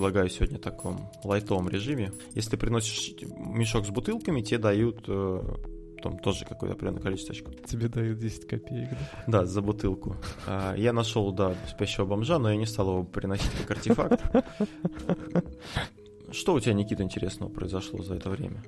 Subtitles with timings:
[0.00, 2.10] предлагаю сегодня в таком лайтовом режиме.
[2.34, 5.42] Если ты приносишь мешок с бутылками, тебе дают э,
[6.02, 7.54] там тоже какое-то определенное количество очков.
[7.66, 9.24] Тебе дают 10 копеек, да?
[9.26, 10.16] Да, за бутылку.
[10.46, 14.22] А, я нашел, да, спящего бомжа, но я не стал его приносить как артефакт.
[16.32, 18.64] Что у тебя, Никита, интересного произошло за это время?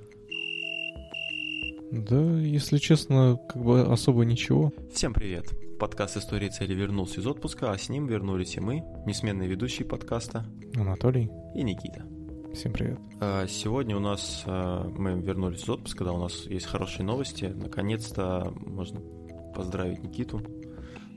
[1.93, 4.73] Да, если честно, как бы особо ничего.
[4.95, 5.51] Всем привет!
[5.79, 10.47] Подкаст «Истории цели» вернулся из отпуска, а с ним вернулись и мы, несменные ведущие подкаста.
[10.75, 11.29] Анатолий.
[11.55, 12.07] И Никита.
[12.55, 12.99] Всем привет.
[13.21, 17.45] А, сегодня у нас а, мы вернулись из отпуска, когда у нас есть хорошие новости.
[17.45, 19.03] Наконец-то можно
[19.55, 20.41] поздравить Никиту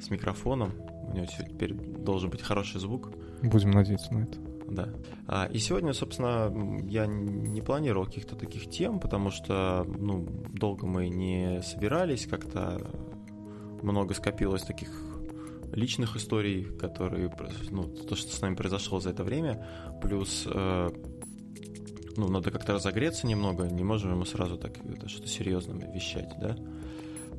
[0.01, 0.73] с микрофоном.
[1.07, 3.13] У него теперь должен быть хороший звук.
[3.41, 4.44] Будем надеяться на это.
[4.67, 4.89] Да.
[5.27, 6.51] А, и сегодня, собственно,
[6.87, 12.81] я не планировал каких-то таких тем, потому что, ну, долго мы не собирались, как-то
[13.81, 14.89] много скопилось таких
[15.71, 17.31] личных историй, которые,
[17.69, 19.67] ну, то, что с нами произошло за это время,
[20.01, 20.89] плюс, э,
[22.17, 26.57] ну, надо как-то разогреться немного, не можем мы сразу так это что-то серьезное вещать, да,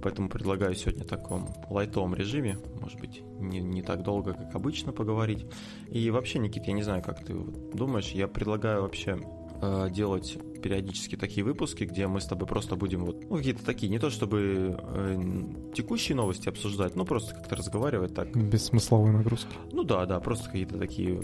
[0.07, 4.93] поэтому предлагаю сегодня в таком лайтовом режиме, может быть, не, не так долго, как обычно,
[4.93, 5.45] поговорить.
[5.89, 7.35] И вообще, Никит, я не знаю, как ты
[7.75, 9.19] думаешь, я предлагаю вообще
[9.61, 13.89] э, делать периодически такие выпуски, где мы с тобой просто будем вот, ну, какие-то такие,
[13.89, 18.31] не то чтобы э, текущие новости обсуждать, но просто как-то разговаривать так.
[18.37, 19.57] Без смысловой нагрузки.
[19.73, 21.21] Ну да, да, просто какие-то такие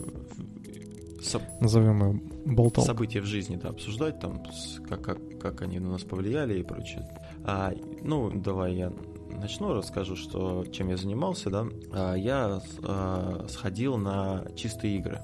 [1.23, 1.43] соб...
[1.61, 2.85] назовем болтал.
[2.85, 4.43] события в жизни, да, обсуждать там,
[4.89, 7.09] как, как, как они на нас повлияли и прочее.
[7.45, 8.93] А, ну, давай я
[9.31, 11.67] начну, расскажу, что, чем я занимался, да.
[11.93, 15.21] А, я а, сходил на чистые игры.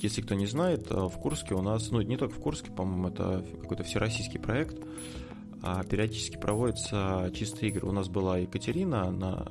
[0.00, 3.08] Если кто не знает, а, в Курске у нас, ну не только в Курске, по-моему,
[3.08, 4.76] это какой-то всероссийский проект,
[5.62, 7.88] а периодически проводятся чистые игры.
[7.88, 9.48] У нас была Екатерина, она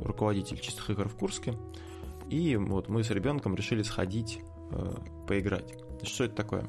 [0.00, 1.54] руководитель чистых игр в Курске,
[2.30, 4.40] и вот мы с ребенком решили сходить
[4.72, 4.94] э,
[5.26, 5.74] поиграть.
[6.02, 6.64] Что это такое?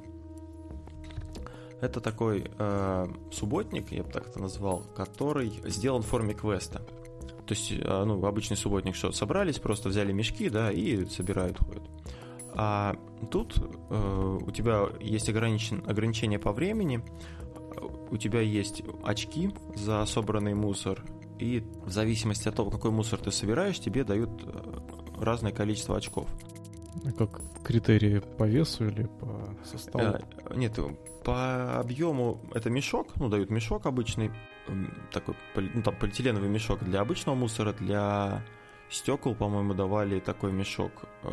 [1.81, 6.79] Это такой э, субботник, я бы так это назвал, который сделан в форме квеста.
[7.45, 11.83] То есть, э, ну, обычный субботник что, собрались, просто взяли мешки, да, и собирают, ходят.
[12.55, 12.95] А
[13.31, 13.55] тут
[13.89, 17.03] э, у тебя есть ограничен, ограничение по времени,
[18.11, 21.03] у тебя есть очки за собранный мусор,
[21.39, 24.79] и в зависимости от того, какой мусор ты собираешь, тебе дают э,
[25.19, 26.29] разное количество очков.
[27.17, 30.19] Как критерии по весу или по составу?
[30.45, 30.77] А, нет,
[31.23, 34.31] по объему это мешок, ну, дают мешок обычный,
[35.11, 38.43] такой, ну, там полиэтиленовый мешок для обычного мусора, для
[38.89, 40.91] стекол, по-моему, давали такой мешок,
[41.23, 41.29] э,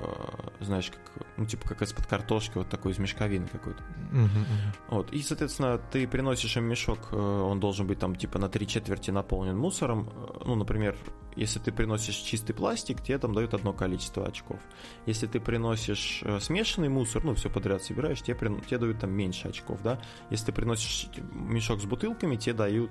[0.65, 3.83] знаешь, как, ну, типа как из-под картошки, вот такой из мешковины какой-то.
[4.13, 4.77] Uh-huh, uh-huh.
[4.89, 8.67] Вот, и, соответственно, ты приносишь им мешок, э, он должен быть там типа на три
[8.67, 10.11] четверти наполнен мусором.
[10.11, 10.97] Э, ну, например,
[11.37, 14.61] если ты приносишь чистый пластик, тебе там дают одно количество очков.
[15.07, 18.49] Если ты приносишь э, смешанный мусор, ну, все подряд собираешь, тебе, при...
[18.61, 20.01] тебе дают там меньше очков, да.
[20.31, 22.91] Если ты приносишь мешок с бутылками, тебе дают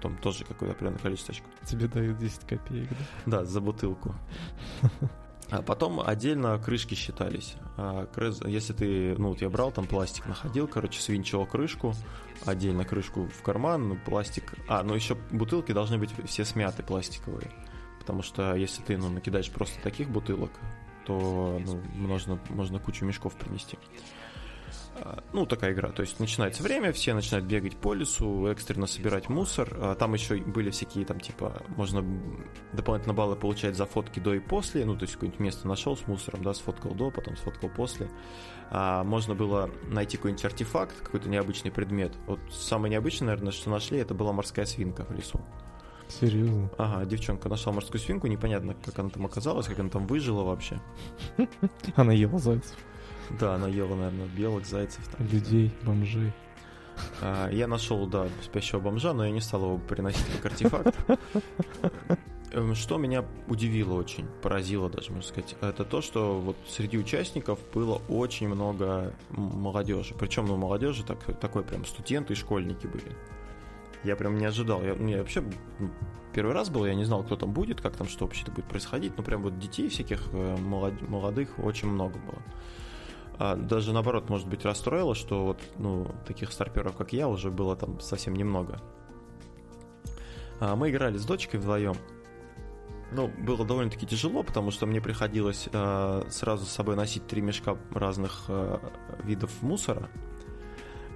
[0.00, 1.50] там тоже какое-то определенное количество очков.
[1.64, 2.88] Тебе дают 10 копеек,
[3.26, 3.38] да?
[3.38, 4.14] Да, за бутылку.
[5.50, 7.54] А потом отдельно крышки считались.
[7.76, 8.08] А,
[8.46, 11.94] если ты, ну вот я брал там пластик, находил, короче, свинчивал крышку,
[12.44, 14.54] отдельно крышку в карман, ну пластик.
[14.68, 17.50] А, ну еще бутылки должны быть все смяты пластиковые.
[17.98, 20.50] Потому что если ты, ну, накидаешь просто таких бутылок,
[21.06, 23.78] то ну, можно, можно кучу мешков принести.
[25.32, 25.90] Ну, такая игра.
[25.90, 29.68] То есть начинается время, все начинают бегать по лесу, экстренно собирать мусор.
[29.80, 32.04] А, там еще были всякие, там, типа, можно
[32.72, 34.84] дополнительно баллы получать за фотки до и после.
[34.84, 38.08] Ну, то есть какое-нибудь место нашел с мусором, да, сфоткал до, потом сфоткал после.
[38.70, 42.12] А, можно было найти какой-нибудь артефакт, какой-то необычный предмет.
[42.26, 45.40] Вот самое необычное, наверное, что нашли, это была морская свинка в лесу.
[46.08, 46.70] Серьезно?
[46.78, 50.80] Ага, девчонка нашла морскую свинку, непонятно, как она там оказалась, как она там выжила вообще.
[51.96, 52.76] Она ела зайцев.
[53.40, 55.06] Да, она ела, наверное, белых, зайцев.
[55.08, 56.32] Там, Людей, бомжей.
[57.20, 60.94] А, я нашел, да, спящего бомжа, но я не стал его приносить как артефакт.
[62.52, 67.58] Эм, что меня удивило очень, поразило даже, можно сказать, это то, что вот среди участников
[67.72, 70.14] было очень много молодежи.
[70.14, 73.16] Причем, ну, молодежи так, такой прям студенты и школьники были.
[74.04, 74.84] Я прям не ожидал.
[74.84, 75.42] Я, мне вообще
[76.32, 79.16] первый раз был, я не знал, кто там будет, как там что вообще-то будет происходить.
[79.16, 82.38] Но прям вот детей всяких э, молодых очень много было
[83.38, 87.76] а даже наоборот, может быть, расстроило, что вот, ну, таких старперов, как я, уже было
[87.76, 88.80] там совсем немного.
[90.60, 91.96] А мы играли с дочкой вдвоем.
[93.12, 97.76] Ну, было довольно-таки тяжело, потому что мне приходилось э, сразу с собой носить три мешка
[97.92, 98.78] разных э,
[99.22, 100.08] видов мусора.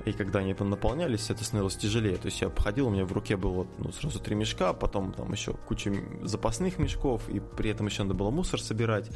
[0.05, 2.17] И когда они там наполнялись, это становилось тяжелее.
[2.17, 5.33] То есть я походил, у меня в руке было ну, сразу три мешка, потом там
[5.33, 5.93] еще куча
[6.23, 9.11] запасных мешков, и при этом еще надо было мусор собирать.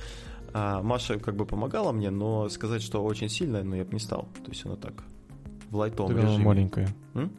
[0.55, 4.01] А Маша как бы помогала мне, но сказать, что очень сильная, ну, я бы не
[4.01, 4.29] стал.
[4.45, 5.05] То есть она так
[5.71, 6.35] в лайтом Так режиме.
[6.35, 6.89] она маленькая.
[7.15, 7.33] М?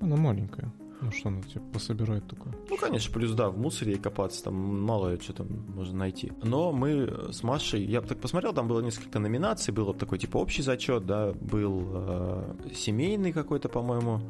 [0.00, 0.72] Она маленькая.
[1.02, 2.48] Ну что она типа пособирает только?
[2.70, 6.32] Ну, конечно, плюс да, в мусоре и копаться, там мало что там можно найти.
[6.42, 10.62] Но мы с Машей, я так посмотрел, там было несколько номинаций, был такой типа общий
[10.62, 14.20] зачет, да, был э, семейный какой-то, по-моему,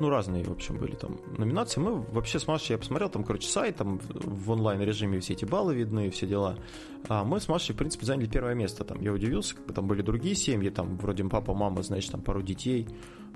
[0.00, 1.80] ну, разные, в общем, были там номинации.
[1.80, 5.74] Мы вообще с Машей, я посмотрел, там, короче, сайт, там в онлайн-режиме все эти баллы
[5.74, 6.58] видны, все дела.
[7.08, 8.84] А мы с Машей, в принципе, заняли первое место.
[8.84, 12.22] Там я удивился, как бы там были другие семьи, там вроде папа, мама, значит, там
[12.22, 12.88] пару детей.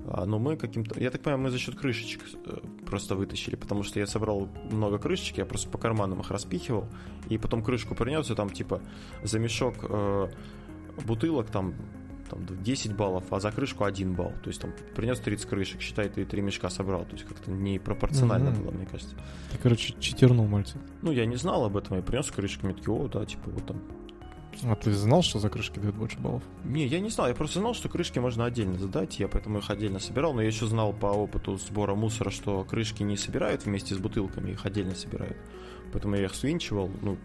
[0.07, 0.99] А, но мы каким-то...
[0.99, 4.97] Я так понимаю, мы за счет крышечек э, просто вытащили, потому что я собрал много
[4.97, 6.87] крышечек, я просто по карманам их распихивал,
[7.29, 8.81] и потом крышку принес, и там, типа,
[9.23, 10.27] за мешок э,
[11.05, 11.73] бутылок там
[12.29, 14.33] там 10 баллов, а за крышку 1 балл.
[14.43, 17.05] То есть там принес 30 крышек, считай, ты 3 мешка собрал.
[17.05, 18.63] То есть как-то не пропорционально Мгм.
[18.63, 19.15] было, мне кажется.
[19.51, 20.77] Ты, короче, читернул мальчик.
[21.01, 23.65] Ну, я не знал об этом, я принес крышек, мне такие, о, да, типа, вот
[23.65, 23.81] там.
[24.63, 26.43] А ты знал, что за крышки дают больше баллов?
[26.65, 29.69] Не, я не знал, я просто знал, что крышки можно отдельно задать, я поэтому их
[29.69, 33.95] отдельно собирал, но я еще знал по опыту сбора мусора, что крышки не собирают вместе
[33.95, 35.37] с бутылками, их отдельно собирают.
[35.93, 37.17] Поэтому я их свинчивал, ну,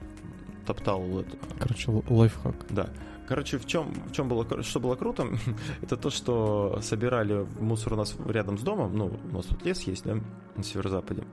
[0.65, 2.67] топтал это, Короче, лайфхак.
[2.71, 2.91] Да.
[3.27, 5.27] Короче, в чем, в чем было, что было круто,
[5.83, 9.81] это то, что собирали мусор у нас рядом с домом, ну, у нас тут лес
[9.83, 10.17] есть, да,
[10.57, 11.25] на северо-западе.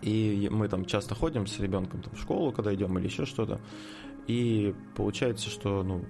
[0.00, 3.60] И мы там часто ходим с ребенком там, в школу, когда идем, или еще что-то.
[4.26, 6.04] И получается, что, ну,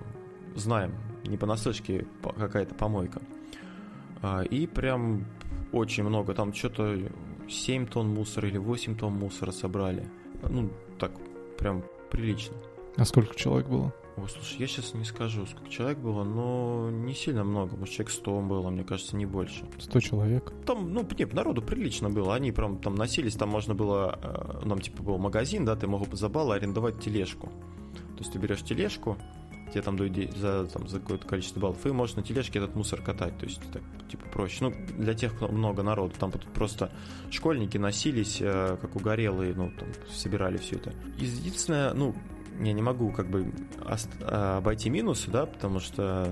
[0.57, 0.95] знаем,
[1.25, 3.21] не понаслышке по- какая-то помойка.
[4.23, 5.27] А, И прям
[5.73, 6.99] очень много, там что-то
[7.49, 10.09] 7 тонн мусора или 8 тонн мусора собрали.
[10.49, 11.13] Ну, так,
[11.59, 12.57] прям прилично.
[12.97, 13.93] А сколько человек было?
[14.17, 17.77] Ой, слушай, я сейчас не скажу, сколько человек было, но не сильно много.
[17.77, 19.65] Может, человек 100 было, мне кажется, не больше.
[19.79, 20.53] 100 человек.
[20.67, 22.35] Там, ну, нет, народу прилично было.
[22.35, 26.09] Они прям там носились, там можно было, э, нам типа был магазин, да, ты мог
[26.09, 27.49] бы за баллы арендовать тележку.
[28.17, 29.19] То есть ты берешь тележку,
[29.73, 33.03] тебе там дают за, там, за какое-то количество баллов, и можешь на тележке этот мусор
[33.03, 33.37] катать.
[33.39, 34.59] То есть так, типа, проще.
[34.61, 36.15] Ну, для тех, кто много народу.
[36.21, 36.93] Там просто
[37.31, 40.93] школьники носились, э, как угорелые, ну, там, собирали все это.
[41.19, 42.15] Единственное, ну,
[42.61, 43.53] я не могу как бы
[44.21, 46.29] а, обойти минусы, да, потому что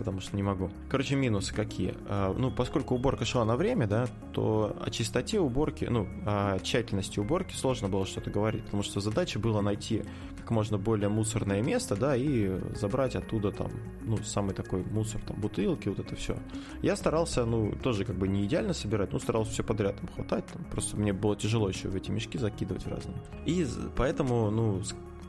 [0.00, 0.70] потому что не могу.
[0.88, 1.94] Короче, минусы какие?
[2.08, 7.20] А, Ну, поскольку уборка шла на время, да, то о чистоте уборки, ну, о тщательности
[7.20, 10.02] уборки сложно было что-то говорить, потому что задача была найти
[10.38, 15.38] как можно более мусорное место, да, и забрать оттуда там, ну, самый такой мусор, там,
[15.38, 16.34] бутылки, вот это все.
[16.80, 20.46] Я старался, ну, тоже как бы не идеально собирать, но старался все подряд там хватать,
[20.46, 23.18] там, просто мне было тяжело еще в эти мешки закидывать разные.
[23.44, 23.66] И
[23.96, 24.80] поэтому, ну,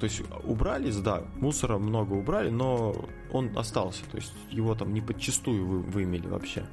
[0.01, 2.95] то есть убрались, да, мусора много убрали, но
[3.31, 6.65] он остался, то есть его там не подчистую вы, вымели вообще.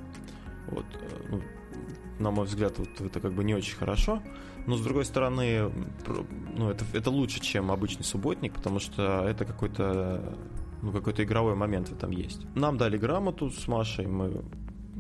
[0.69, 1.43] Вот, э, ну,
[2.19, 4.23] на мой взгляд, вот это как бы не очень хорошо.
[4.67, 5.71] Но с другой стороны,
[6.57, 10.35] ну, это, это лучше, чем обычный субботник, потому что это какой-то
[10.81, 12.47] ну, какой-то игровой момент в этом есть.
[12.55, 14.43] Нам дали грамоту с Машей, мы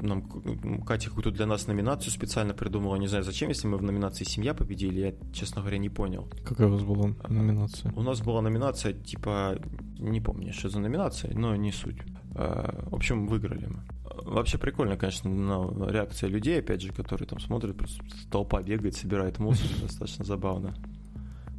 [0.02, 3.82] нам к- Катя какую-то для нас номинацию специально придумала, не знаю зачем, если мы в
[3.82, 6.28] номинации «Семья» победили, я, честно говоря, не понял.
[6.44, 7.92] Какая у вас была номинация?
[7.94, 9.58] У нас была номинация, типа,
[9.98, 11.98] не помню, что за номинация, но не суть.
[12.34, 13.82] Э, В общем, выиграли мы.
[14.24, 19.38] Вообще прикольно, конечно, но реакция людей, опять же, которые там смотрят, просто толпа бегает, собирает
[19.38, 20.74] мусор, достаточно забавно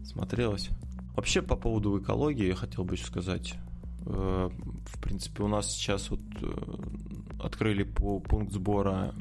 [0.03, 0.69] смотрелось.
[1.15, 3.55] Вообще, по поводу экологии, я хотел бы еще сказать.
[4.05, 4.49] Э,
[4.85, 9.13] В принципе, у нас сейчас вот э, открыли по пункт сбора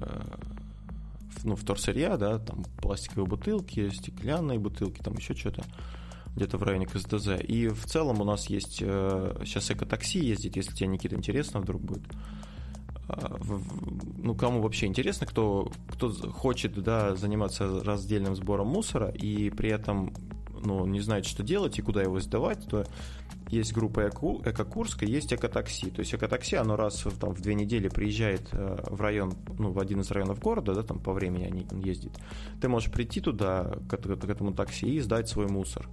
[0.00, 0.22] э,
[1.44, 5.64] ну, вторсырья, да, там пластиковые бутылки, стеклянные бутылки, там еще что-то
[6.34, 7.40] где-то в районе КСДЗ.
[7.46, 12.02] И в целом у нас есть сейчас экотакси ездит, если тебе, Никита, интересно вдруг будет.
[14.18, 20.12] Ну, кому вообще интересно, кто, кто хочет да, заниматься раздельным сбором мусора и при этом
[20.62, 22.86] ну, не знает, что делать и куда его сдавать, то
[23.48, 25.90] есть группа Эко- Экокурск и есть экотакси.
[25.90, 29.78] То есть экотакси, оно раз там, в две недели приезжает э, в район, ну, в
[29.78, 32.12] один из районов города, да, там по времени они он ездит.
[32.60, 35.88] Ты можешь прийти туда, к, эт- к этому такси и сдать свой мусор.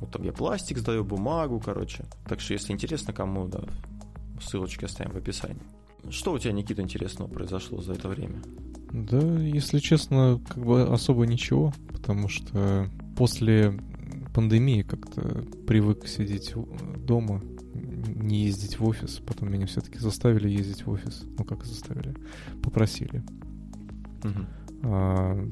[0.00, 2.04] Вот там я пластик сдаю, бумагу, короче.
[2.28, 3.60] Так что, если интересно кому, да,
[4.40, 5.62] ссылочки оставим в описании.
[6.10, 8.42] Что у тебя, Никита, интересного произошло за это время?
[8.92, 13.78] Да, если честно, как бы особо ничего, потому что после
[14.34, 16.54] пандемии как-то привык сидеть
[16.96, 17.42] дома,
[17.74, 19.20] не ездить в офис.
[19.26, 21.24] Потом меня все-таки заставили ездить в офис.
[21.38, 22.14] Ну, как заставили?
[22.62, 23.22] Попросили.
[24.22, 24.46] Мгм.
[24.84, 25.48] А,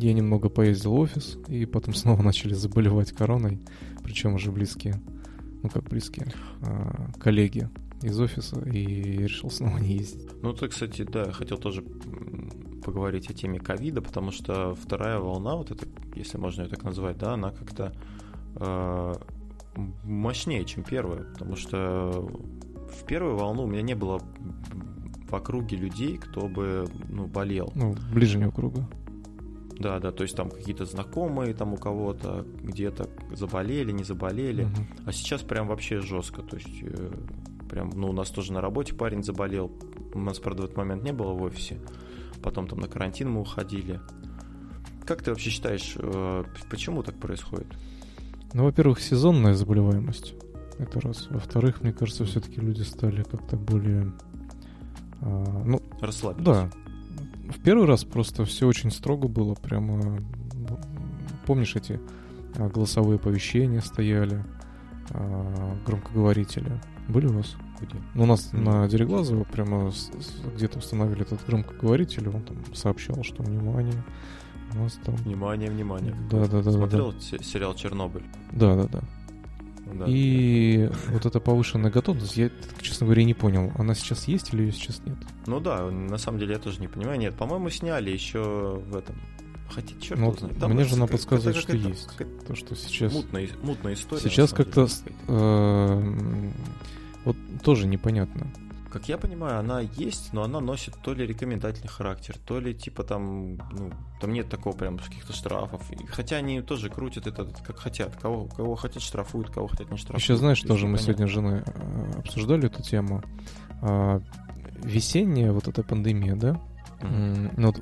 [0.00, 3.60] Я немного поездил в офис, и потом снова начали заболевать короной,
[4.02, 5.00] причем уже близкие,
[5.62, 7.68] ну как близкие, а, коллеги
[8.02, 8.84] из офиса, и
[9.18, 10.28] решил снова не ездить.
[10.42, 11.82] Ну, ты, кстати, да, хотел тоже
[12.88, 17.18] поговорить о теме ковида, потому что вторая волна, вот это, если можно ее так назвать,
[17.18, 17.92] да, она как-то
[18.56, 19.14] э,
[20.04, 22.26] мощнее, чем первая, потому что
[22.90, 24.22] в первую волну у меня не было
[25.28, 27.70] в округе людей, кто бы ну, болел.
[27.74, 28.88] Ну, ближнего круга.
[29.78, 34.64] Да, да, то есть там какие-то знакомые там у кого-то где-то заболели, не заболели.
[34.64, 34.86] Мгм.
[35.04, 36.40] А сейчас прям вообще жестко.
[36.40, 37.12] То есть э,
[37.68, 39.70] прям, ну, у нас тоже на работе парень заболел.
[40.14, 41.76] У нас, правда, в этот момент не было в офисе.
[42.42, 44.00] Потом там на карантин мы уходили.
[45.06, 47.68] Как ты вообще считаешь, э, почему так происходит?
[48.52, 50.34] Ну, во-первых, сезонная заболеваемость.
[50.78, 51.26] Это раз.
[51.30, 54.12] Во-вторых, мне кажется, все-таки люди стали как-то более...
[55.20, 56.44] а, ну, Расслабились.
[56.44, 56.70] да.
[57.50, 59.54] В первый раз просто все очень строго было.
[59.54, 60.18] Прямо...
[61.46, 62.00] Помнишь, эти
[62.56, 64.44] а, голосовые оповещения стояли,
[65.10, 66.80] а, громкоговорители?
[67.08, 67.56] Были у вас?
[67.80, 67.96] Где?
[68.14, 68.64] Ну, у нас Мгм.
[68.64, 74.02] на Дереглазово прямо с- с- где-то установили этот громкоговоритель, он там сообщал, что внимание,
[74.74, 75.14] у нас там...
[75.16, 76.14] Внимание, внимание.
[76.30, 78.24] Да, да, да, да, Смотрел се- сериал Чернобыль?
[78.52, 79.00] Да, да, да.
[79.94, 80.04] Да.
[80.06, 82.50] И вот эта повышенная готовность, я,
[82.82, 85.16] честно говоря, не понял, она сейчас есть или ее сейчас нет?
[85.46, 87.18] Ну да, на самом деле я тоже не понимаю.
[87.18, 89.16] Нет, по-моему, сняли еще в этом.
[89.70, 90.56] Хотя, черт Ну, знает.
[90.68, 92.46] мне это жена какая- подсказывает, это что какая-то- есть.
[92.46, 93.12] То, что сейчас...
[93.14, 94.20] Мутная, мутная история.
[94.22, 94.88] Сейчас как-то
[95.26, 96.02] э,
[97.58, 98.46] тоже непонятно.
[98.90, 103.02] Как я понимаю, она есть, но она носит то ли рекомендательный характер, то ли типа
[103.02, 105.82] там, ну, там нет такого прям каких-то штрафов.
[106.08, 108.16] Хотя они тоже крутят это как хотят.
[108.16, 110.22] Кого, кого хотят штрафуют, кого хотят не штрафуют.
[110.22, 113.22] Еще знаешь, тоже мы сегодня с женой э, обсуждали эту тему.
[113.82, 114.22] А,
[114.82, 116.58] Весенняя вот эта пандемия, да?
[117.00, 117.78] М, ну, вот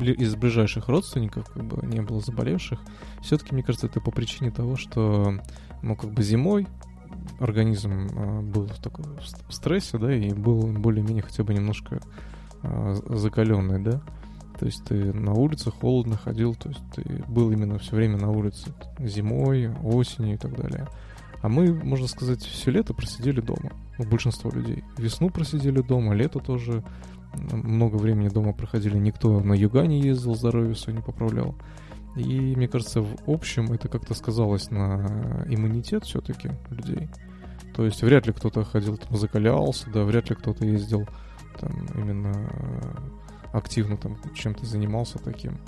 [0.00, 2.80] из ближайших родственников как бы не было заболевших.
[3.20, 5.34] Все-таки, мне кажется, это по причине того, что,
[5.82, 6.68] ну, как бы зимой
[7.38, 12.00] организм а, был в таком ст- стрессе, да, и был более-менее хотя бы немножко
[13.08, 14.02] закаленный, да.
[14.58, 18.30] То есть ты на улице холодно ходил, то есть ты был именно все время на
[18.30, 20.88] улице зимой, осенью и так далее.
[21.42, 23.70] А мы, можно сказать, все лето просидели дома.
[23.98, 24.82] Большинство людей.
[24.96, 26.82] Весну просидели дома, лето тоже
[27.52, 28.98] много времени дома проходили.
[28.98, 31.54] Никто на юга не ездил, здоровье свое не поправлял.
[32.16, 37.08] И мне кажется, в общем это как-то сказалось на иммунитет все-таки людей.
[37.74, 41.06] То есть вряд ли кто-то ходил, там, закалялся, да, вряд ли кто-то ездил
[41.60, 45.58] там именно э, активно там чем-то занимался таким.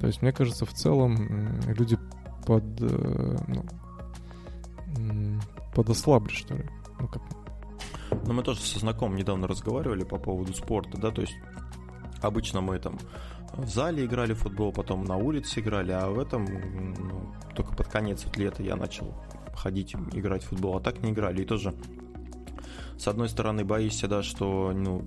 [0.00, 1.98] То есть, мне кажется, в целом люди
[2.46, 3.64] под, э, ну,
[5.74, 6.64] подослабли, что ли.
[6.98, 7.22] Ну, как,
[8.26, 11.36] Ну, мы тоже со знакомым недавно разговаривали по поводу спорта, да, то есть
[12.22, 12.98] обычно мы там
[13.54, 17.88] в зале играли в футбол, потом на улице играли, а в этом ну, только под
[17.88, 19.14] конец вот лета я начал
[19.54, 21.42] ходить играть в футбол, а так не играли.
[21.42, 21.74] И тоже,
[22.96, 25.02] с одной стороны, боишься, да, что, ну,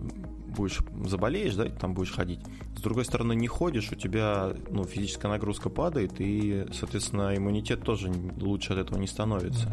[0.55, 2.39] будешь заболеешь, да, там будешь ходить.
[2.75, 8.11] С другой стороны, не ходишь, у тебя, ну, физическая нагрузка падает, и, соответственно, иммунитет тоже
[8.37, 9.69] лучше от этого не становится.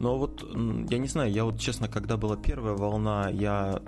[0.00, 0.44] Но вот,
[0.90, 3.80] я не знаю, я вот, честно, когда была первая волна, я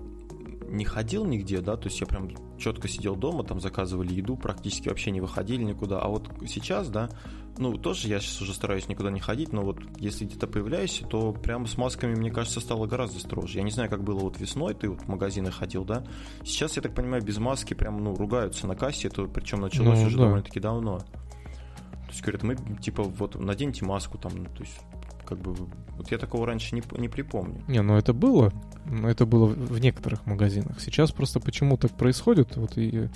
[0.68, 4.88] не ходил нигде, да, то есть я прям четко сидел дома, там заказывали еду, практически
[4.88, 6.00] вообще не выходили никуда.
[6.00, 7.10] А вот сейчас, да,
[7.58, 11.32] ну, тоже я сейчас уже стараюсь никуда не ходить, но вот если где-то появляюсь, то
[11.32, 13.58] прям с масками, мне кажется, стало гораздо строже.
[13.58, 16.04] Я не знаю, как было вот весной, ты вот в магазины ходил, да?
[16.44, 20.06] Сейчас, я так понимаю, без маски прям, ну, ругаются на кассе, это причем началось Ну,
[20.06, 20.24] уже да.
[20.24, 20.98] довольно-таки давно.
[20.98, 24.78] То есть говорят, мы, типа, вот, наденьте маску там, ну, то есть
[25.26, 27.62] как бы вот я такого раньше не, не припомню.
[27.68, 28.52] Не, ну это было,
[28.84, 30.80] но это было в некоторых магазинах.
[30.80, 33.08] Сейчас просто почему так происходит, вот и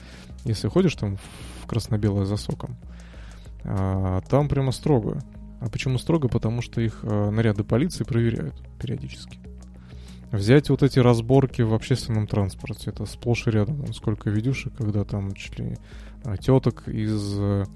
[0.45, 1.17] если ходишь там
[1.63, 2.77] в красно-белое за соком,
[3.65, 5.23] а, там прямо строго.
[5.61, 6.29] А почему строго?
[6.29, 9.39] Потому что их а, наряды полиции проверяют периодически.
[10.33, 13.93] Взять вот эти разборки в общественном транспорте, это сплошь и рядом.
[13.93, 15.77] Сколько видюшек, когда там чуть ли
[16.25, 17.67] а, теток из...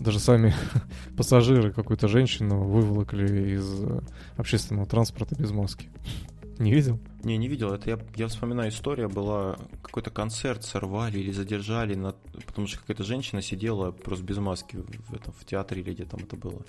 [0.00, 0.54] Даже сами
[1.16, 4.00] пассажиры какую-то женщину выволокли из э,
[4.36, 5.88] общественного транспорта без маски.
[6.58, 7.00] Не видел?
[7.24, 7.72] Не, не видел.
[7.72, 12.14] Это я, я вспоминаю, история была, какой-то концерт сорвали или задержали, на,
[12.46, 16.20] потому что какая-то женщина сидела просто без маски в, этом, в театре или где там
[16.20, 16.62] это было.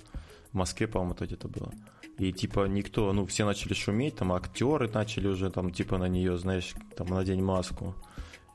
[0.50, 1.72] В Москве, по-моему, это где-то было.
[2.18, 6.38] И типа никто, ну, все начали шуметь, там актеры начали уже там типа на нее,
[6.38, 7.94] знаешь, там надень маску.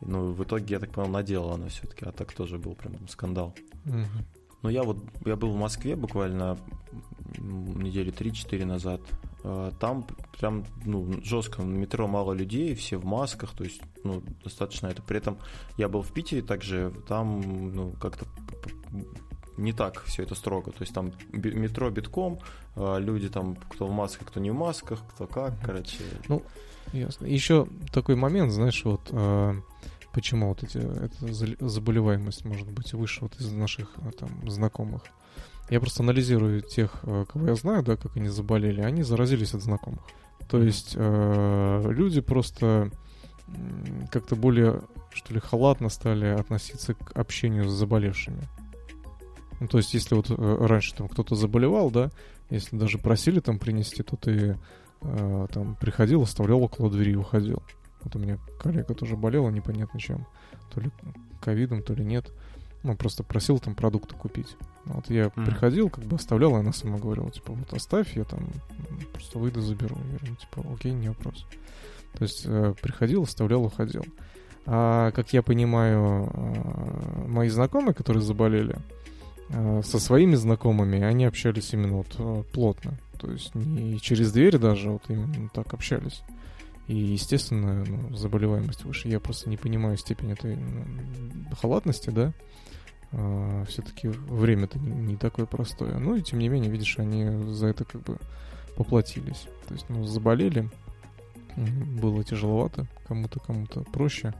[0.02, 3.56] Ну, в итоге, я так понял, надела она все-таки, а так тоже был прям скандал.
[3.86, 4.26] Мгм.
[4.62, 6.58] Ну, я вот, я был в Москве буквально
[7.38, 9.02] недели 3-4 назад.
[9.44, 10.06] А, Там
[10.38, 15.02] прям, ну, жестко, на метро мало людей, все в масках, то есть, ну, достаточно это.
[15.02, 15.38] При этом
[15.78, 18.26] я был в Питере также, там, ну, как-то
[19.58, 20.72] не так все это строго.
[20.72, 22.40] То есть там метро битком,
[22.76, 26.04] а, люди там, кто в масках, кто не в масках, кто как, короче.
[26.28, 26.44] Ну,
[26.94, 27.26] Ясно.
[27.26, 29.56] Еще такой момент, знаешь, вот а,
[30.14, 35.04] почему вот эти, эта за- заболеваемость может быть выше вот из наших а, там знакомых.
[35.70, 39.62] Я просто анализирую тех, э, кого я знаю, да, как они заболели, они заразились от
[39.62, 40.04] знакомых.
[40.50, 42.92] То есть э, люди просто
[44.12, 44.82] как-то более,
[45.14, 48.48] что ли, халатно стали относиться к общению с заболевшими.
[49.60, 52.10] Ну, то есть, если вот э, раньше там кто-то заболевал, да,
[52.50, 54.58] если даже просили там принести, то ты
[55.02, 57.62] э, там приходил, оставлял около двери и уходил.
[58.04, 60.26] Вот у меня коллега тоже болела непонятно чем.
[60.74, 60.92] То ли
[61.42, 62.32] ковидом, то ли нет.
[62.84, 64.58] Ну, просто просил там продукты купить.
[64.86, 65.46] Вот я mm.
[65.46, 68.40] приходил, как бы оставлял, и она сама говорила, типа, вот оставь, я там
[69.14, 69.96] просто выйду, заберу.
[70.14, 71.46] Я говорю, типа, окей, не вопрос.
[72.18, 74.04] То есть э, приходил, оставлял, уходил.
[74.66, 78.76] А, как я понимаю, э, мои знакомые, которые заболели,
[79.50, 82.98] э, со своими знакомыми, они общались именно вот э, плотно.
[83.20, 86.24] То есть не через дверь даже, вот именно так общались.
[86.92, 89.08] И, естественно, ну, заболеваемость выше.
[89.08, 92.34] Я просто не понимаю степень этой ну, халатности, да.
[93.14, 95.98] А, все-таки время-то не, такое простое.
[96.00, 98.18] Ну и тем не менее, видишь, они за это как бы
[98.76, 99.48] поплатились.
[99.70, 100.70] То есть, ну, заболели,
[101.56, 104.34] было тяжеловато, кому-то, кому-то проще.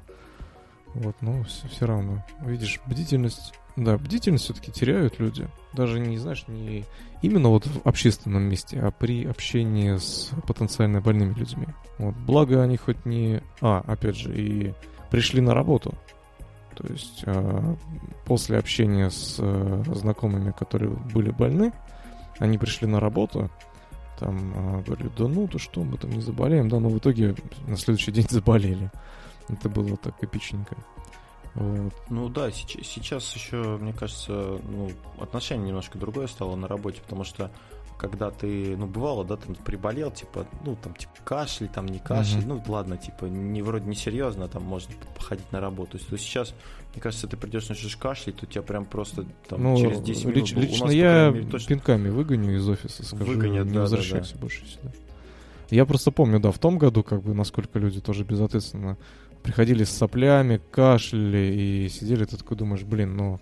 [0.94, 2.26] Вот, но все, все равно.
[2.42, 5.48] Видишь, бдительность, да, бдительность все-таки теряют люди.
[5.74, 6.86] Даже не, знаешь, не
[7.22, 11.68] именно вот в общественном месте, а при общении с потенциально больными людьми.
[11.98, 13.42] Вот, благо они хоть не...
[13.62, 14.74] А, опять же, и
[15.10, 15.94] пришли на работу.
[16.76, 17.76] То есть э,
[18.26, 21.74] после общения с э, знакомыми, которые были больны,
[22.40, 23.52] они пришли на работу,
[24.20, 27.36] там э, говорили, да ну, то что, мы там не заболеем, да, но в итоге
[27.68, 28.90] на следующий день заболели.
[29.50, 30.78] Это было так эпичненько.
[31.56, 34.90] Ну да, сейчас, сейчас еще, мне кажется, ну,
[35.20, 37.52] отношение немножко другое стало на работе, потому что
[38.02, 42.40] когда ты, ну, бывало, да, там приболел, типа, ну, там, типа, кашель, там, не кашель,
[42.40, 42.48] mm-hmm.
[42.48, 46.00] ну, ладно, типа, не вроде не серьезно, там, можно походить на работу.
[46.00, 46.56] То есть сейчас,
[46.94, 50.36] мне кажется, ты придешь, начнешь кашлять, то тебя прям просто там ну, через 10 минут...
[50.38, 51.68] Лич, лично нас, я мере, точно...
[51.68, 54.42] пинками выгоню из офиса, скажу, Выгонят, не да, возвращайся да, да.
[54.42, 54.92] больше сюда.
[55.70, 58.98] Я просто помню, да, в том году, как бы, насколько люди тоже безответственно
[59.44, 63.40] приходили с соплями, кашляли и сидели, ты такой думаешь, блин, ну,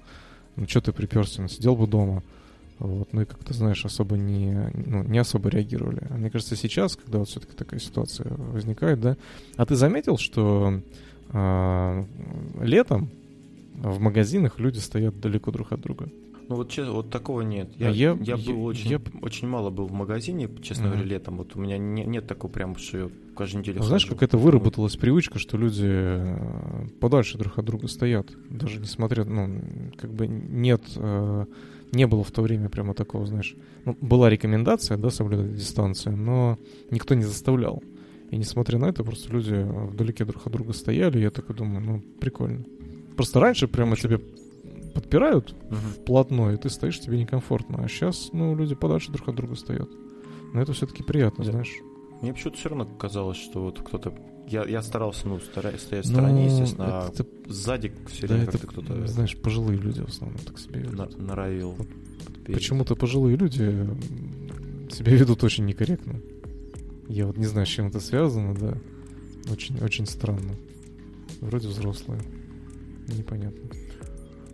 [0.56, 2.24] ну что ты приперся, ну, сидел бы дома.
[2.80, 6.08] Вот, ну и как-то, знаешь, особо не, ну, не особо реагировали.
[6.10, 9.18] А мне кажется, сейчас, когда вот все-таки такая ситуация возникает, да.
[9.58, 10.82] А ты заметил, что
[11.34, 12.06] э,
[12.62, 13.10] летом
[13.76, 16.10] в магазинах люди стоят далеко друг от друга?
[16.50, 17.70] Ну вот честно, вот такого нет.
[17.78, 19.02] Я, а я, я был я, очень, я...
[19.22, 20.90] очень мало был в магазине, честно mm-hmm.
[20.90, 21.38] говоря, летом.
[21.38, 23.82] Вот у меня не, нет такого прям, что я каждую неделю.
[23.82, 28.80] А знаешь, как это выработалась привычка, что люди э, подальше друг от друга стоят, даже
[28.80, 29.62] несмотря, ну,
[29.96, 31.46] как бы нет, э,
[31.92, 36.58] не было в то время прямо такого, знаешь, ну, была рекомендация, да, соблюдать дистанцию, но
[36.90, 37.84] никто не заставлял.
[38.32, 41.86] И несмотря на это, просто люди вдалеке друг от друга стояли, и я такой думаю,
[41.86, 42.66] ну, прикольно.
[43.16, 44.20] Просто раньше прямо тебе
[45.00, 45.56] подпирают
[46.02, 47.84] вплотную, и ты стоишь, тебе некомфортно.
[47.84, 49.90] А сейчас, ну, люди подальше друг от друга стоят.
[50.54, 51.52] Но это все-таки приятно, да.
[51.52, 51.74] знаешь.
[52.22, 54.14] Мне почему-то все равно казалось, что вот кто-то...
[54.48, 57.24] Я, я старался, ну, стараюсь стоять в стороне, ну, естественно, это...
[57.24, 59.08] а сзади все время да, как-то кто-то...
[59.08, 61.18] Знаешь, пожилые люди в основном так себе ведут.
[61.18, 61.78] На, норовил.
[62.46, 63.88] Почему-то пожилые люди
[64.92, 66.20] себя ведут очень некорректно.
[67.08, 68.78] Я вот не знаю, с чем это связано, да.
[69.52, 70.56] Очень, очень странно.
[71.42, 72.22] Вроде взрослые.
[73.08, 73.70] Непонятно.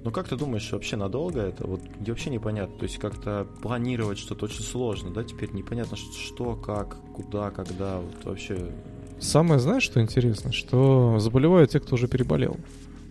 [0.05, 1.65] Ну как ты думаешь, вообще надолго это?
[1.65, 2.77] Вот вообще непонятно.
[2.77, 5.23] То есть как-то планировать что-то очень сложно, да?
[5.23, 7.97] Теперь непонятно, что, как, куда, когда.
[7.97, 8.71] Вот вообще.
[9.19, 10.53] Самое, знаешь, что интересно?
[10.53, 12.55] Что заболевают те, кто уже переболел.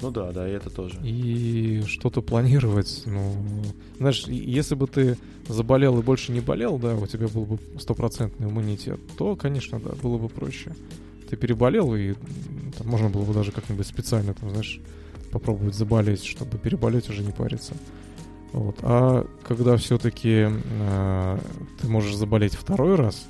[0.03, 0.97] Ну да, да, и это тоже.
[1.03, 3.35] И что-то планировать, ну,
[3.99, 5.17] знаешь, если бы ты
[5.49, 9.91] заболел и больше не болел, да, у тебя был бы стопроцентный иммунитет, то, конечно, да,
[10.01, 10.73] было бы проще.
[11.29, 12.15] Ты переболел, и
[12.79, 14.81] там, можно было бы даже как-нибудь специально, там, знаешь,
[15.35, 17.75] попробовать заболеть, чтобы переболеть уже не париться.
[18.53, 18.77] Вот.
[18.83, 21.38] А когда все-таки э,
[21.81, 23.27] ты можешь заболеть второй раз,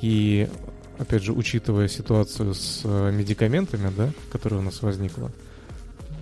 [0.00, 0.48] и,
[0.96, 5.32] опять же, учитывая ситуацию с э, медикаментами, да, которая у нас возникла,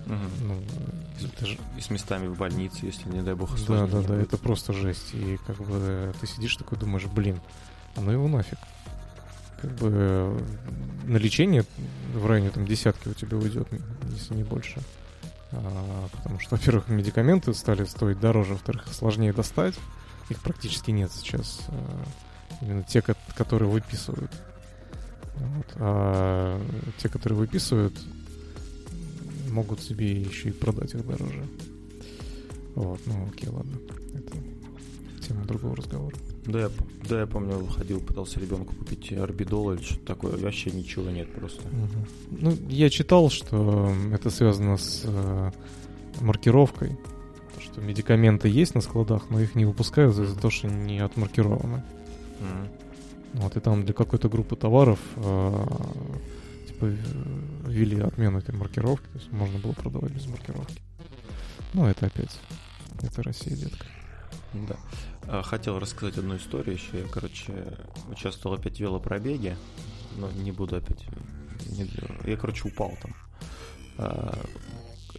[0.07, 0.15] угу.
[0.49, 1.59] ну, это же...
[1.77, 5.13] И с местами в больнице, если, не дай бог, Да, да, да, это просто жесть.
[5.13, 7.39] И как бы ты сидишь такой, думаешь, блин,
[7.97, 8.59] а ну его нафиг.
[9.61, 10.43] Как бы
[11.05, 11.67] на лечение
[12.15, 13.69] в районе там десятки у тебя уйдет,
[14.11, 14.81] если не больше.
[15.53, 19.75] Потому что, во-первых, медикаменты стали стоить дороже, во-вторых, их сложнее достать.
[20.29, 21.61] Их практически нет сейчас.
[21.69, 22.05] А,
[22.61, 24.31] именно те, которые выписывают.
[25.35, 25.67] Вот.
[25.77, 26.61] А
[26.99, 27.95] те, которые выписывают,
[29.51, 31.45] могут себе еще и продать их дороже.
[32.75, 33.77] Вот, ну окей, ладно.
[34.15, 34.37] Это
[35.53, 36.17] другого разговора.
[36.47, 36.71] Да, я,
[37.09, 40.37] да, я помню, выходил, пытался ребенку купить орбидол или что-то такое.
[40.37, 41.61] Вообще ничего нет просто.
[41.61, 42.39] Угу.
[42.41, 45.51] Ну, я читал, что это связано с э,
[46.21, 46.97] маркировкой.
[47.61, 51.83] что медикаменты есть на складах, но их не выпускают из-за того, что не отмаркированы.
[52.41, 52.69] Мгм.
[53.35, 55.67] Вот, и там для какой-то группы товаров э,
[56.69, 56.97] типа э,
[57.67, 60.83] ввели отмену этой маркировки, то есть можно было продавать без маркировки.
[61.73, 62.39] Ну, это опять,
[63.01, 63.87] это Россия, детка.
[64.55, 64.77] Да.
[65.27, 67.01] А, Хотел рассказать одну историю еще.
[67.01, 67.79] Я, короче,
[68.11, 69.57] участвовал опять в велопробеге,
[70.19, 71.05] но не буду опять...
[72.25, 73.15] Я, короче, упал там.
[73.99, 74.39] А,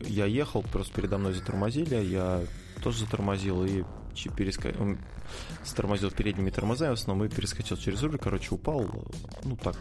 [0.01, 2.41] Я ехал, просто передо мной затормозили, я
[2.83, 4.99] тоже затормозил и чи- переска- м,
[5.65, 8.85] затормозил передними тормозами в основном и перескочил через руль, короче, упал,
[9.43, 9.77] ну так,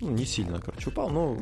[0.00, 1.32] ну не сильно, короче, упал, но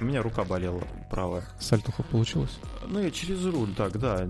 [0.00, 1.44] у меня рука болела правая.
[1.58, 2.58] Сальтуха получилось?
[2.86, 4.26] Ну, я через руль, так, да,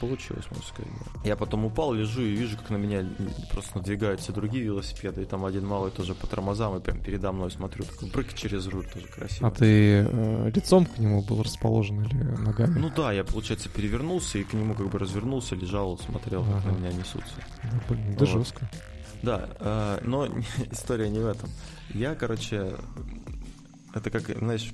[0.00, 0.90] получилось, можно сказать.
[1.24, 3.04] Я потом упал, лежу и вижу, как на меня
[3.52, 7.50] просто надвигаются другие велосипеды, и там один малый тоже по тормозам, и прям передо мной
[7.50, 9.48] смотрю, такой брык через руль, тоже красиво.
[9.48, 12.78] А ты э, лицом к нему был расположен или ногами?
[12.78, 16.72] Ну да, я, получается, перевернулся и к нему как бы развернулся, лежал, смотрел, как Ага.
[16.72, 17.34] на меня несутся.
[17.62, 18.28] Да, блин, да Вот.
[18.28, 18.68] жестко.
[19.22, 20.26] Да, э, но
[20.70, 21.48] история не в этом.
[21.90, 22.74] Я, короче,
[23.94, 24.72] это как, знаешь,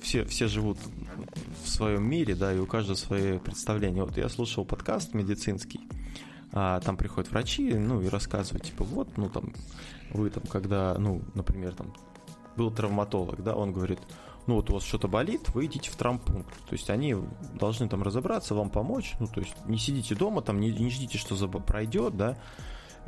[0.00, 0.78] все, все живут
[1.64, 4.04] в своем мире, да, и у каждого свои представления.
[4.04, 5.80] Вот я слушал подкаст медицинский,
[6.52, 9.52] а, там приходят врачи, ну, и рассказывают, типа, вот, ну, там,
[10.12, 11.94] вы там, когда, ну, например, там,
[12.56, 14.00] был травматолог, да, он говорит,
[14.46, 16.52] ну, вот у вас что-то болит, вы идите в травмпункт.
[16.68, 17.16] То есть они
[17.54, 21.18] должны там разобраться, вам помочь, ну, то есть не сидите дома, там, не, не ждите,
[21.18, 22.36] что заб- пройдет, да,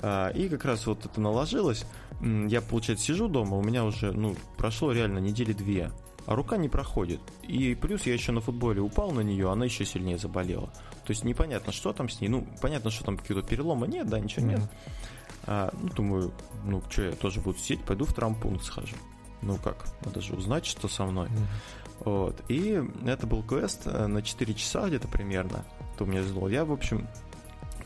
[0.01, 1.85] а, И как раз вот это наложилось.
[2.21, 5.91] Я, получается, сижу дома, у меня уже, ну, прошло реально недели две,
[6.27, 7.21] а рука не проходит.
[7.43, 10.69] И плюс я еще на футболе упал на нее, она еще сильнее заболела.
[11.05, 12.29] То есть непонятно, что там с ней.
[12.29, 14.61] Ну, понятно, что там какие-то перелома нет, да, ничего нет.
[15.45, 16.33] А, ну, думаю,
[16.65, 18.95] ну, что, я тоже буду сидеть, пойду в травмпункт схожу.
[19.43, 21.29] Ну как, надо же узнать, что со мной.
[21.29, 21.47] Мгм.
[22.05, 22.41] Вот.
[22.49, 25.65] И это был квест э, на 4 часа где-то примерно.
[25.99, 26.49] То меня сделал.
[26.49, 27.07] Я, в общем,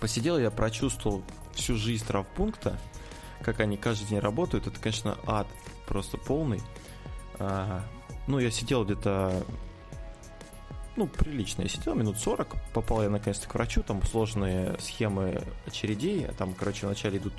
[0.01, 2.79] посидел, я прочувствовал всю жизнь травмпункта,
[3.43, 4.67] как они каждый день работают.
[4.67, 5.47] Это, конечно, ад
[5.87, 6.63] просто полный.
[7.39, 7.83] А,
[8.27, 9.45] ну, я сидел где-то
[10.97, 11.63] ну, прилично.
[11.63, 16.87] Я сидел минут 40, попал я наконец-то к врачу, там сложные схемы очередей, там, короче,
[16.87, 17.35] вначале идут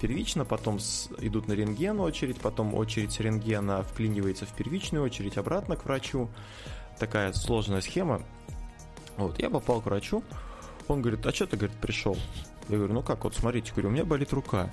[0.00, 5.36] первично, потом с- идут на рентген очередь, потом очередь с рентгена вклинивается в первичную очередь,
[5.36, 6.28] обратно к врачу.
[6.98, 8.22] Такая сложная схема.
[9.16, 10.22] Вот, я попал к врачу,
[10.88, 12.16] он говорит, а что ты, говорит, пришел?
[12.68, 14.72] Я говорю, ну как, вот смотрите, говорю, у меня болит рука.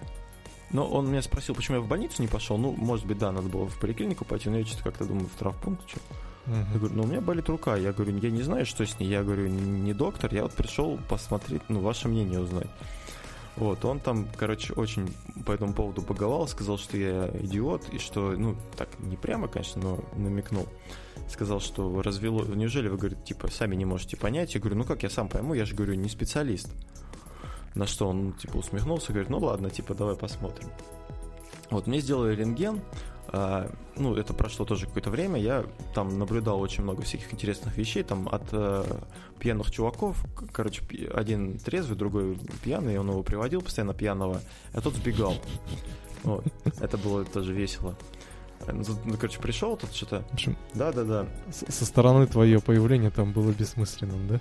[0.70, 2.58] Но он меня спросил, почему я в больницу не пошел.
[2.58, 5.40] Ну, может быть, да, надо было в поликлинику пойти, но я что-то как-то думаю, в
[5.40, 6.00] травмпункт, что
[6.48, 6.74] я Мгм.
[6.80, 7.76] говорю, ну у меня болит рука.
[7.76, 9.10] Я говорю, я не знаю, что с ней.
[9.10, 12.68] Я говорю, не доктор, я вот пришел посмотреть, ну, ваше мнение узнать.
[13.58, 15.12] Вот, он там, короче, очень
[15.46, 19.82] по этому поводу боговал, сказал, что я идиот, и что, ну, так, не прямо, конечно,
[19.82, 20.68] но намекнул.
[21.28, 22.46] Сказал, что развело...
[22.46, 24.54] Неужели вы, говорит, типа, сами не можете понять?
[24.54, 26.70] Я говорю, ну как я сам пойму, я же говорю, не специалист.
[27.74, 30.70] На что он, типа, усмехнулся, говорит, ну ладно, типа, давай посмотрим.
[31.72, 32.82] Вот, мне сделали рентген,
[33.96, 38.30] ну, это прошло тоже какое-то время, я там наблюдал очень много всяких интересных вещей, там
[38.32, 38.84] от э,
[39.40, 40.82] пьяных чуваков, короче,
[41.14, 44.42] один трезвый, другой пьяный, он его приводил постоянно пьяного,
[44.74, 45.36] а тот сбегал.
[46.24, 46.46] Вот,
[46.80, 47.96] это было тоже весело.
[48.66, 53.52] Ну, ну, короче, пришел тут что-то, общем, да-да-да, с- со стороны твое появление там было
[53.52, 54.40] бессмысленным, да?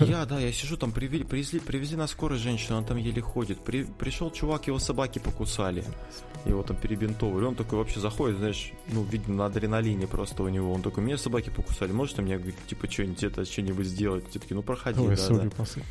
[0.00, 3.60] Я, да, я сижу там, привели, привезли, привезли на скорой женщину, она там еле ходит.
[3.60, 5.84] При, пришел чувак, его собаки покусали.
[6.44, 7.44] Его там перебинтовывали.
[7.44, 10.72] Он такой вообще заходит, знаешь, ну, видно, на адреналине просто у него.
[10.72, 14.30] Он такой, меня собаки покусали, можете мне, типа, что-нибудь это, что-нибудь сделать?
[14.30, 15.50] Те такие, ну, проходи, Ой, да, да.
[15.50, 15.84] посыпь.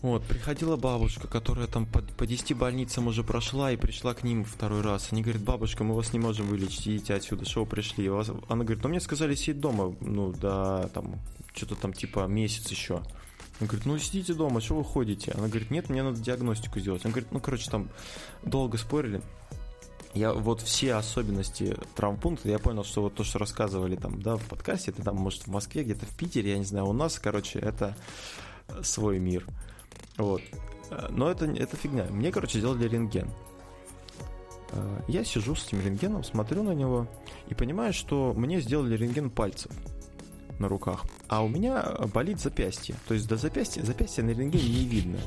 [0.00, 4.44] Вот, приходила бабушка, которая там по, по 10 больницам уже прошла и пришла к ним
[4.44, 5.08] второй раз.
[5.10, 8.08] Они говорят, бабушка, мы вас не можем вылечить, идите отсюда, что вы пришли?
[8.08, 11.16] Она говорит, ну мне сказали сидеть дома, ну да, там,
[11.58, 13.02] что-то там типа месяц еще.
[13.60, 15.32] Он говорит, ну сидите дома, что вы ходите?
[15.32, 17.04] Она говорит, нет, мне надо диагностику сделать.
[17.04, 17.90] Он говорит, ну короче, там
[18.44, 19.20] долго спорили.
[20.14, 24.44] Я вот все особенности травмпункта, я понял, что вот то, что рассказывали там, да, в
[24.44, 27.58] подкасте, это там, может, в Москве, где-то в Питере, я не знаю, у нас, короче,
[27.58, 27.96] это
[28.82, 29.46] свой мир.
[30.16, 30.40] Вот.
[31.10, 32.06] Но это, это фигня.
[32.10, 33.30] Мне, короче, сделали рентген.
[34.70, 37.06] Э, Я сижу с этим рентгеном, смотрю на него
[37.48, 39.72] и понимаю, что мне сделали рентген пальцев
[40.58, 42.94] на руках, а у меня болит запястье.
[43.06, 45.18] То есть до запястья, запястья на рентгене не видно.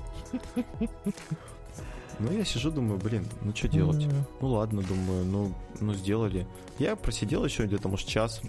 [2.20, 4.04] Ну, я сижу, думаю, блин, ну что делать?
[4.06, 6.46] М, Ну ладно, думаю, ну, ну сделали.
[6.78, 8.42] Я просидел еще где-то, может, час.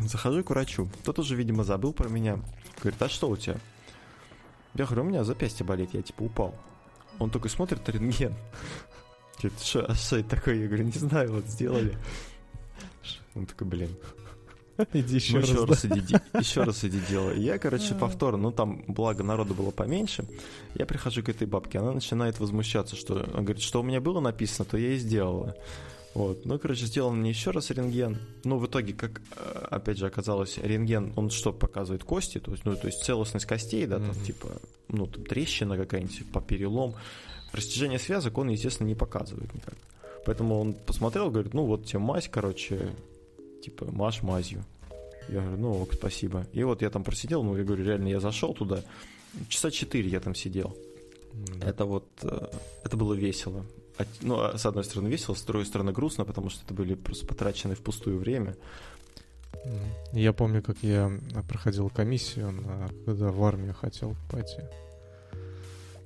[0.00, 0.88] Захожу к врачу.
[1.04, 2.38] Тот уже, видимо, забыл про меня.
[2.80, 3.56] Говорит, а что у тебя?
[4.74, 6.54] Я говорю, у меня запястье болит, я типа упал.
[7.18, 8.34] Он такой смотрит на рентген.
[9.42, 10.54] Говорит, что, а что это такое?
[10.54, 11.98] Я говорю, не знаю, вот сделали.
[13.34, 13.94] Он такой, блин.
[14.92, 15.48] Иди еще Ну, раз.
[15.50, 15.66] еще да.
[15.66, 17.40] раз иди, еще раз иди делай.
[17.40, 20.24] Я, короче, повторно, ну там, благо, народу было поменьше.
[20.74, 24.20] Я прихожу к этой бабке, она начинает возмущаться, что она говорит, что у меня было
[24.20, 25.56] написано, то я и сделала.
[26.12, 28.18] Вот, ну, короче, сделал мне еще раз рентген.
[28.42, 32.64] Ну, в итоге, как, э, опять же, оказалось, рентген, он что показывает кости, то есть,
[32.64, 34.24] ну, то есть целостность костей, да, там, Мгм.
[34.24, 34.48] типа,
[34.88, 36.94] ну, там, трещина какая-нибудь, по перелом.
[37.52, 39.74] Растяжение связок он, естественно, не показывает никак.
[40.26, 42.90] Поэтому он посмотрел, говорит, ну, вот тебе мазь, короче,
[43.62, 44.64] типа, маш мазью.
[45.28, 46.46] Я говорю, ну ок, спасибо.
[46.52, 48.82] И вот я там просидел, ну, я говорю, реально, я зашел туда,
[49.48, 50.76] часа четыре я там сидел.
[51.32, 52.46] М, Это вот, э,
[52.84, 53.64] это было весело.
[53.96, 56.94] От- Ну, а с одной стороны весело, с другой стороны грустно, потому что это были
[56.94, 58.56] просто потраченное впустую время.
[60.12, 61.12] Я помню, как я
[61.48, 64.62] проходил комиссию, на- когда в армию хотел пойти.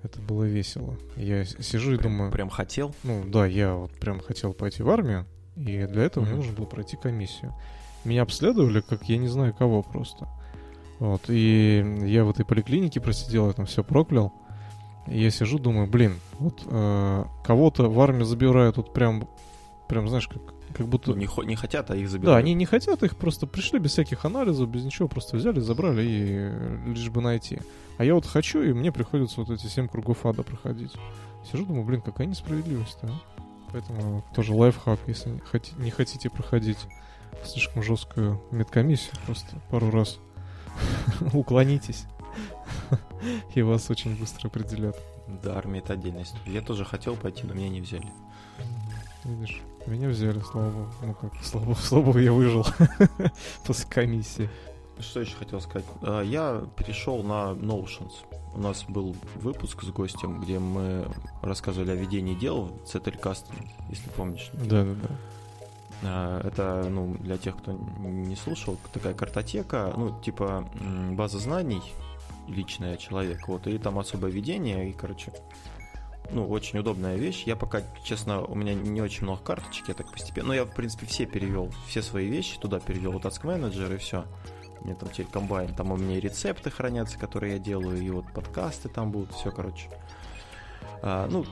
[0.03, 0.99] Это было весело.
[1.17, 2.95] Я сижу и Прям, думаю, прям хотел.
[3.05, 5.25] ну да, я вот прям хотел пойти в армию,
[5.57, 7.55] и для этого мне нужно было пройти комиссию.
[8.05, 10.29] Меня обследовали, как я не знаю кого просто.
[10.99, 14.33] Вот, и я в этой поликлинике просидел, я там все проклял.
[15.07, 19.29] И я сижу, думаю, блин, вот э, кого-то в армию забирают, вот прям,
[19.89, 20.41] прям, знаешь, как,
[20.75, 21.11] как будто...
[21.11, 22.39] Ну, не, хо- не хотят, а их Да, забирают.
[22.45, 26.25] они не хотят, их просто пришли без всяких анализов, без ничего, просто взяли, забрали и
[26.31, 27.59] э, лишь бы найти.
[27.99, 30.93] А я вот хочу, и мне приходится вот эти семь кругов ада проходить.
[31.51, 33.34] Сижу, думаю, блин, какая несправедливость-то, а?
[33.75, 36.79] Поэтому тоже лайфхак, если не хоти- не хотите проходить
[37.45, 40.21] слишком жесткую медкомиссию, просто пару раз
[41.33, 42.05] уклонитесь,
[43.57, 44.97] и вас очень быстро определят.
[45.43, 46.53] Да, армия это отдельная история.
[46.55, 48.07] Я тоже хотел пойти, но меня не взяли.
[49.25, 50.89] Видишь, меня взяли, слава богу.
[51.03, 52.65] Ну как, слава богу, слава богу, я выжил
[53.67, 54.49] после комиссии.
[55.01, 55.87] Что еще хотел сказать?
[56.03, 58.13] А, Я перешел на Notions.
[58.55, 61.07] У нас был выпуск с гостем, где мы
[61.43, 63.55] рассказывали о ведении дел в Zettelkasten,
[63.91, 64.51] если помнишь.
[64.53, 65.09] Да-да-да.
[66.03, 70.69] А, Это, ну, для тех, кто не слушал, такая картотека, ну, типа
[71.13, 71.83] база знаний
[72.47, 75.33] личная человека, вот, и там особое ведение, и, короче,
[76.31, 77.45] ну, очень удобная вещь.
[77.47, 80.75] Я пока, честно, у меня не очень много карточек, я так постепенно, но я, в
[80.75, 84.25] принципе, все перевел, все свои вещи туда перевел, Task Manager и все.
[84.85, 88.27] Меня там теперь комбайн, там у меня и рецепты хранятся, которые я делаю, и вот
[88.33, 89.89] подкасты там будут, все, короче.
[91.03, 91.45] А, ну,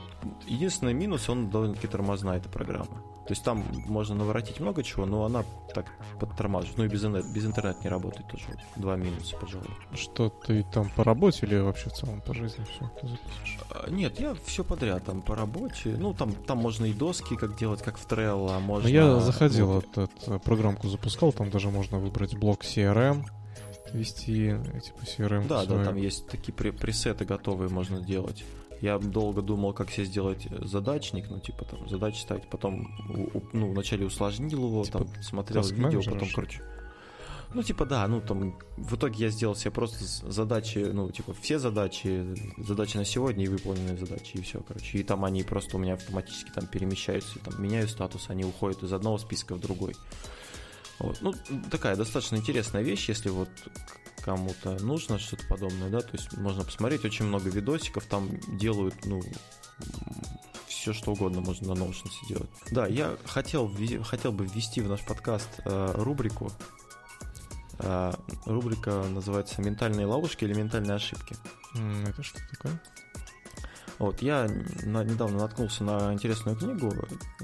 [0.45, 3.03] единственный минус, он довольно-таки тормозная, эта программа.
[3.25, 5.85] То есть там можно наворотить много чего, но она так
[6.19, 6.77] подтормаживает.
[6.77, 8.43] Ну и без, интернет, без интернета не работает тоже.
[8.75, 9.69] Два минуса, пожалуй.
[9.93, 13.59] Что ты там по работе или вообще в целом по жизни все ты записываешь?
[13.69, 15.95] А, Нет, я все подряд там по работе.
[15.97, 18.89] Ну, там, там можно и доски как делать, как в Trello, а можно...
[18.89, 23.23] Ну, я заходил, вот, вот, эту программку запускал, там даже можно выбрать блок CRM,
[23.93, 25.47] ввести, э, типа CRM.
[25.47, 25.85] Да, да, свою.
[25.85, 28.43] там есть такие пресеты готовые можно делать.
[28.83, 32.89] Я долго думал, как себе сделать задачник, ну, типа, там, задачи ставить, потом,
[33.53, 36.61] ну, вначале усложнил его, Типа там, смотрел видео, потом, короче...
[37.53, 41.59] Ну, типа, да, ну, там, в итоге я сделал себе просто задачи, ну, типа, все
[41.59, 44.97] задачи, задачи на сегодня и выполненные задачи, и все, короче.
[44.97, 48.83] И там они просто у меня автоматически там перемещаются, и там меняю статус, они уходят
[48.83, 49.95] из одного списка в другой.
[50.99, 51.19] Вот.
[51.21, 51.33] Ну,
[51.71, 53.47] такая достаточно интересная вещь, если вот
[54.21, 59.21] кому-то нужно что-то подобное, да, то есть можно посмотреть, очень много видосиков там делают, ну,
[60.67, 62.49] все что угодно можно на Notion делать.
[62.71, 63.73] Да, я хотел,
[64.03, 66.51] хотел бы ввести в наш подкаст э, рубрику.
[67.79, 68.11] Э,
[68.45, 71.35] рубрика называется «Ментальные ловушки или ментальные ошибки».
[72.07, 72.81] Это что такое?
[73.99, 74.47] Вот, я
[74.83, 76.93] на- недавно наткнулся на интересную книгу,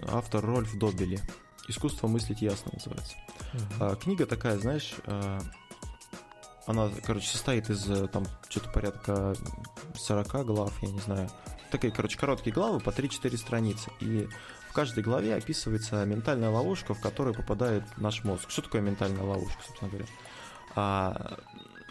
[0.07, 1.19] автор Рольф Добели.
[1.67, 3.15] «Искусство мыслить ясно» называется.
[3.53, 3.63] Мгм.
[3.79, 5.39] А, книга такая, знаешь, а,
[6.69, 9.35] она, короче, состоит из э, там что-то порядка
[9.95, 11.27] 40 глав, я не знаю.
[11.71, 13.89] Такие, короче, короткие главы по 3-4 страницы.
[13.99, 14.29] И
[14.69, 18.51] в каждой главе описывается ментальная ловушка, в которую попадает наш мозг.
[18.51, 20.05] Что такое ментальная ловушка, собственно говоря?
[20.75, 21.39] А,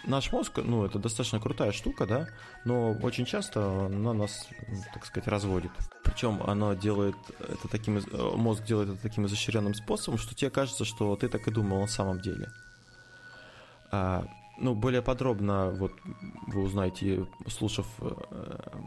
[0.04, 2.28] наш мозг, ну, это достаточно крутая штука, да,
[2.64, 4.46] но очень часто она нас,
[4.94, 5.72] так сказать, разводит.
[6.04, 8.02] Причем оно делает это таким, э,
[8.36, 11.88] мозг делает это таким изощренным способом, что тебе кажется, что ты так и думал на
[11.88, 12.48] самом деле.
[13.90, 14.24] А,
[14.60, 15.92] ну, более подробно, вот
[16.46, 18.10] вы узнаете, слушав э,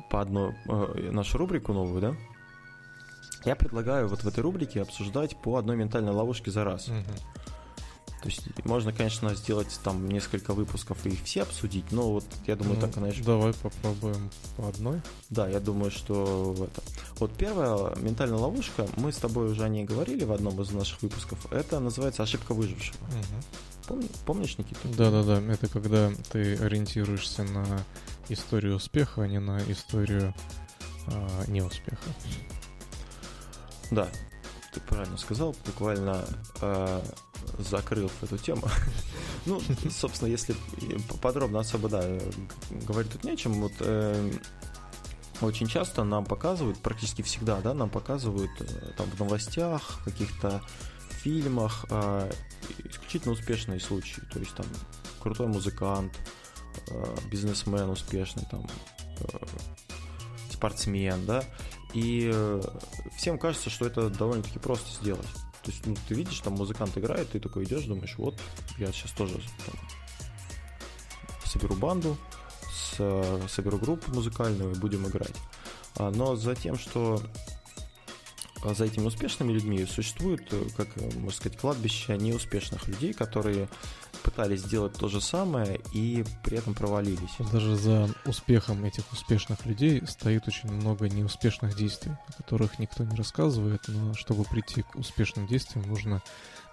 [0.09, 2.15] по одной э, нашу рубрику новую, да?
[3.45, 6.87] Я предлагаю вот в этой рубрике обсуждать по одной ментальной ловушке за раз.
[6.87, 7.03] Мгм.
[8.21, 12.55] То есть можно, конечно, сделать там несколько выпусков и их все обсудить, но вот я
[12.55, 15.01] думаю, Ну, так, знаешь, Давай попробуем по одной.
[15.31, 16.83] да, я думаю, что в это.
[17.17, 21.01] Вот первая ментальная ловушка, мы с тобой уже о ней говорили в одном из наших
[21.01, 22.99] выпусков, это называется ошибка выжившего.
[23.87, 24.87] Пом- помнишь, Никита?
[24.89, 27.65] Да-да-да, это когда ты ориентируешься на
[28.29, 30.35] историю успеха, а не на историю
[31.07, 31.97] а, неуспеха.
[33.89, 34.07] Да,
[34.73, 36.23] ты правильно сказал, буквально
[36.61, 37.01] э,
[37.59, 38.63] закрыл эту тему.
[39.47, 39.59] Ну,
[39.89, 40.55] собственно, если
[41.19, 42.03] подробно особо, да,
[42.87, 43.53] говорить тут нечем.
[43.53, 44.31] Вот э,
[45.41, 50.61] очень часто нам показывают, практически всегда, да, нам показывают э, там в новостях, каких-то
[51.09, 52.31] фильмах э,
[52.85, 54.21] исключительно успешные случаи.
[54.31, 54.67] То есть там
[55.19, 56.13] крутой музыкант,
[56.89, 58.67] э, бизнесмен успешный, там
[59.19, 59.23] э,
[60.51, 61.43] спортсмен, да,
[61.93, 62.61] и э,
[63.17, 65.27] всем кажется, что это довольно-таки просто сделать.
[65.63, 68.39] То есть, ну, ты видишь, там музыкант играет, ты такой идешь, думаешь, вот,
[68.77, 69.75] я сейчас тоже там,
[71.45, 72.17] соберу банду,
[72.71, 75.35] с, соберу группу музыкальную и будем играть.
[75.97, 77.21] А, но за тем, что
[78.63, 83.67] за этими успешными людьми существует, э, как э, можно сказать, кладбище неуспешных людей, которые
[84.23, 87.35] пытались сделать то же самое и при этом провалились.
[87.51, 93.15] Даже за успехом этих успешных людей стоит очень много неуспешных действий, о которых никто не
[93.15, 96.21] рассказывает, но чтобы прийти к успешным действиям, нужно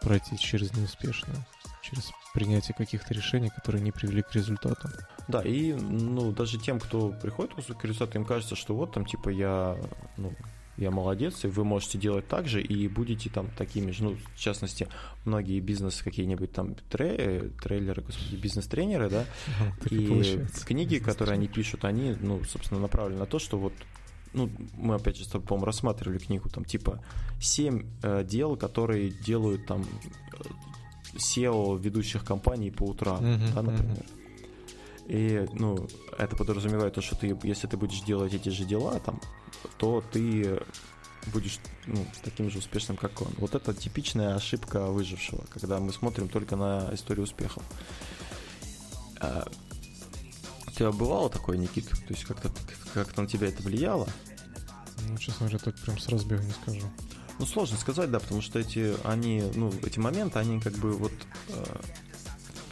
[0.02, 1.36] пройти через неуспешные,
[1.82, 4.88] через принятие каких-то решений, которые не привели к результату.
[5.26, 9.30] Да, и ну, даже тем, кто приходит к результату, им кажется, что вот там типа
[9.30, 9.76] я
[10.16, 10.32] ну,
[10.78, 14.38] я молодец, и вы можете делать так же, и будете там такими же, ну, в
[14.38, 14.88] частности,
[15.24, 19.24] многие бизнес какие-нибудь там трей, трейлеры, господи, бизнес-тренеры, да,
[19.90, 23.72] и, книги, которые они пишут, они, ну, собственно, направлены на то, что вот
[24.34, 27.02] ну, мы опять же, по-моему, рассматривали книгу, там, типа,
[27.40, 33.96] семь э, дел, которые делают там э, SEO ведущих компаний по утрам, uh-huh, да, например.
[33.96, 34.18] Uh-huh.
[35.08, 39.20] И, ну, это подразумевает то, что ты, если ты будешь делать эти же дела, там,
[39.78, 40.60] то ты
[41.32, 43.28] будешь ну, таким же успешным, как он.
[43.38, 47.62] Вот это типичная ошибка выжившего, когда мы смотрим только на историю успехов.
[49.20, 49.48] А,
[50.66, 51.88] у тебя бывало такое, Никит?
[51.88, 52.50] То есть как-то
[52.92, 54.08] как на тебя это влияло?
[55.08, 56.86] Ну, честно говоря, так прям с разбега не скажу.
[57.38, 61.12] Ну, сложно сказать, да, потому что эти, они, ну, эти моменты, они как бы вот
[61.50, 61.80] а,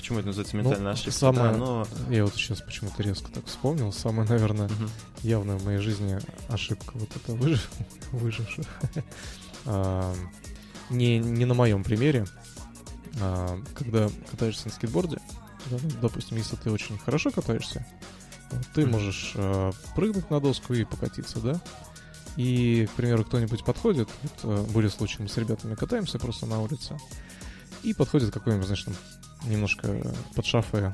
[0.06, 1.10] почему это называется ментальная ну, ошибка.
[1.10, 1.86] Самое, да, но...
[2.08, 3.92] Я вот сейчас почему-то резко так вспомнил.
[3.92, 4.88] Самая, наверное, угу.
[5.22, 6.16] явная в моей жизни
[6.48, 7.68] ошибка вот это выжив...
[8.12, 8.66] выжившая.
[9.64, 10.14] а,
[10.90, 12.24] не, не на моем примере.
[13.20, 15.18] А, когда катаешься на скейтборде,
[15.70, 17.84] ну, допустим, если ты очень хорошо катаешься,
[18.74, 21.60] ты можешь а, прыгнуть на доску и покатиться, да?
[22.36, 26.62] И, к примеру, кто-нибудь подходит, вот, а, были случаи, мы с ребятами катаемся просто на
[26.62, 26.96] улице,
[27.82, 28.94] и подходит какой-нибудь, знаешь, там,
[29.44, 30.01] немножко
[30.35, 30.92] под шафе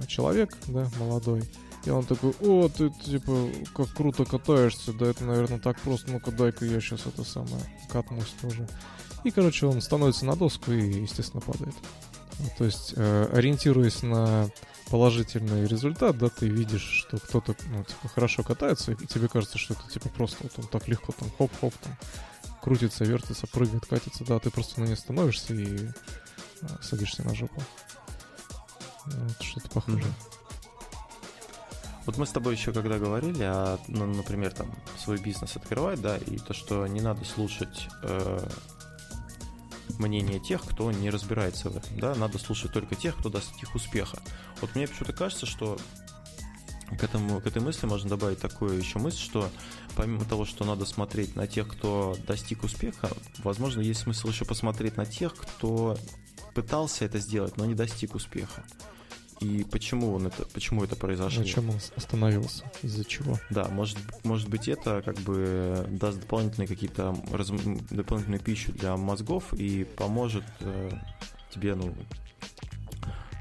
[0.00, 1.42] э, человек, да, молодой.
[1.84, 6.30] И он такой, о, ты, типа, как круто катаешься, да это, наверное, так просто, ну-ка
[6.30, 8.68] дай-ка я сейчас это самое катнусь тоже.
[9.24, 11.74] И, короче, он становится на доску и, естественно, падает.
[12.58, 14.48] То есть, э, ориентируясь на
[14.90, 19.74] положительный результат, да, ты видишь, что кто-то, ну, типа, хорошо катается, и тебе кажется, что
[19.74, 21.96] это, типа, просто вот он так легко там хоп-хоп там
[22.60, 25.88] крутится, вертится, прыгает, катится, да, ты просто на ней становишься и
[26.80, 27.60] садишься на жопу.
[29.06, 30.04] Вот что-то похоже.
[32.04, 36.16] Вот мы с тобой еще когда говорили, а, ну, например, там свой бизнес открывать, да,
[36.16, 38.48] и то, что не надо слушать э,
[39.98, 44.18] мнение тех, кто не разбирается в этом, да, надо слушать только тех, кто достиг успеха.
[44.60, 45.78] Вот мне почему-то кажется, что
[46.98, 49.48] к, этому, к этой мысли можно добавить такую еще мысль, что
[49.94, 54.96] помимо того, что надо смотреть на тех, кто достиг успеха, возможно, есть смысл еще посмотреть
[54.96, 55.96] на тех, кто
[56.54, 58.64] пытался это сделать, но не достиг успеха.
[59.40, 61.40] И почему он это, почему это произошло?
[61.40, 62.64] На чем он остановился?
[62.82, 63.38] Из-за чего?
[63.50, 67.50] Да, может, может быть, это как бы даст дополнительные какие-то раз,
[67.90, 70.90] дополнительную пищу для мозгов и поможет э,
[71.50, 71.92] тебе, ну,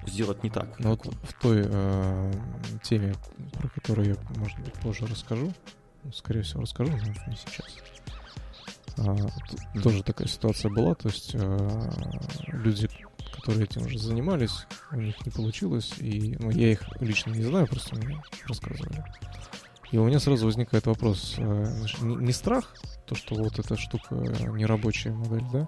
[0.08, 0.80] сделать не так.
[0.80, 2.34] Ну вот в той э,
[2.82, 3.14] теме,
[3.54, 5.54] про которую я, может быть, позже расскажу,
[6.14, 7.78] скорее всего, расскажу, но не сейчас.
[9.04, 11.90] А, тоже такая ситуация была, то есть а,
[12.48, 12.88] люди,
[13.36, 17.68] которые этим уже занимались, у них не получилось, и ну, я их лично не знаю,
[17.68, 19.04] просто мне рассказывали.
[19.92, 22.74] И у меня сразу возникает вопрос, значит, не, не страх,
[23.06, 25.68] то, что вот эта штука нерабочая модель, да,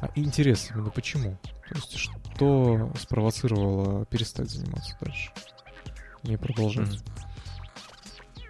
[0.00, 1.38] а интерес именно почему?
[1.68, 5.30] То есть что спровоцировало перестать заниматься дальше?
[6.22, 6.98] Не продолжать.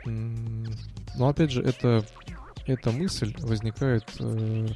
[0.06, 0.74] Mm.
[1.16, 2.04] Но опять же, это
[2.66, 4.66] эта мысль возникает, э,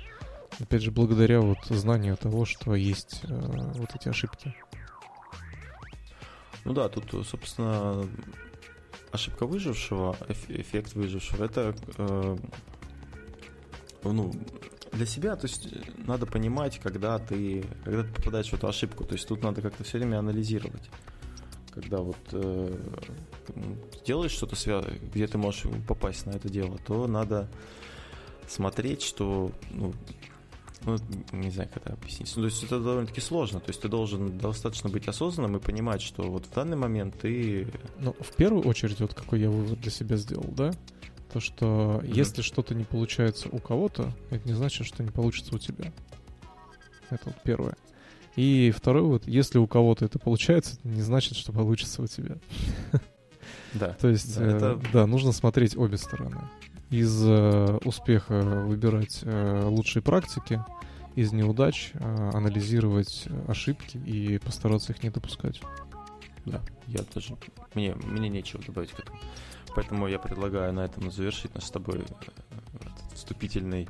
[0.59, 4.55] опять же, благодаря вот знанию того, что есть э, вот эти ошибки.
[6.64, 8.07] Ну да, тут, собственно,
[9.12, 10.16] ошибка выжившего,
[10.49, 12.37] эффект выжившего, это э,
[14.03, 14.32] ну,
[14.93, 15.68] для себя, то есть
[16.07, 19.05] надо понимать, когда ты, когда ты попадаешь в эту ошибку.
[19.05, 20.91] То есть тут надо как-то все время анализировать.
[21.75, 22.77] Когда вот э,
[24.07, 24.57] делаешь что-то,
[25.12, 27.49] где ты можешь попасть на это дело, то надо
[28.47, 29.93] смотреть, что ну,
[30.85, 30.97] ну,
[31.33, 32.33] не знаю, как это объяснить.
[32.37, 33.61] Ну, то есть это довольно-таки сложно.
[33.61, 37.66] То есть ты должен достаточно быть осознанным и понимать, что вот в данный момент ты...
[37.99, 40.72] Ну, в первую очередь, вот какой я вывод для себя сделал, да?
[41.33, 42.14] То, что mm-hmm.
[42.14, 45.93] если что-то не получается у кого-то, это не значит, что не получится у тебя.
[47.11, 47.77] Это вот первое.
[48.37, 52.37] И второй вот, если у кого-то это получается, это не значит, что получится у тебя.
[53.74, 53.89] Да.
[53.95, 54.80] То есть, да, э, это...
[54.93, 56.41] да, нужно смотреть обе стороны.
[56.91, 60.64] Из э, успеха выбирать э, лучшие практики,
[61.16, 65.61] из неудач э, анализировать ошибки и постараться их не допускать.
[66.45, 67.37] Да, я тоже.
[67.74, 69.18] Мне, мне нечего добавить к этому.
[69.74, 72.05] Поэтому я предлагаю на этом завершить наш с тобой э,
[73.14, 73.89] вступительный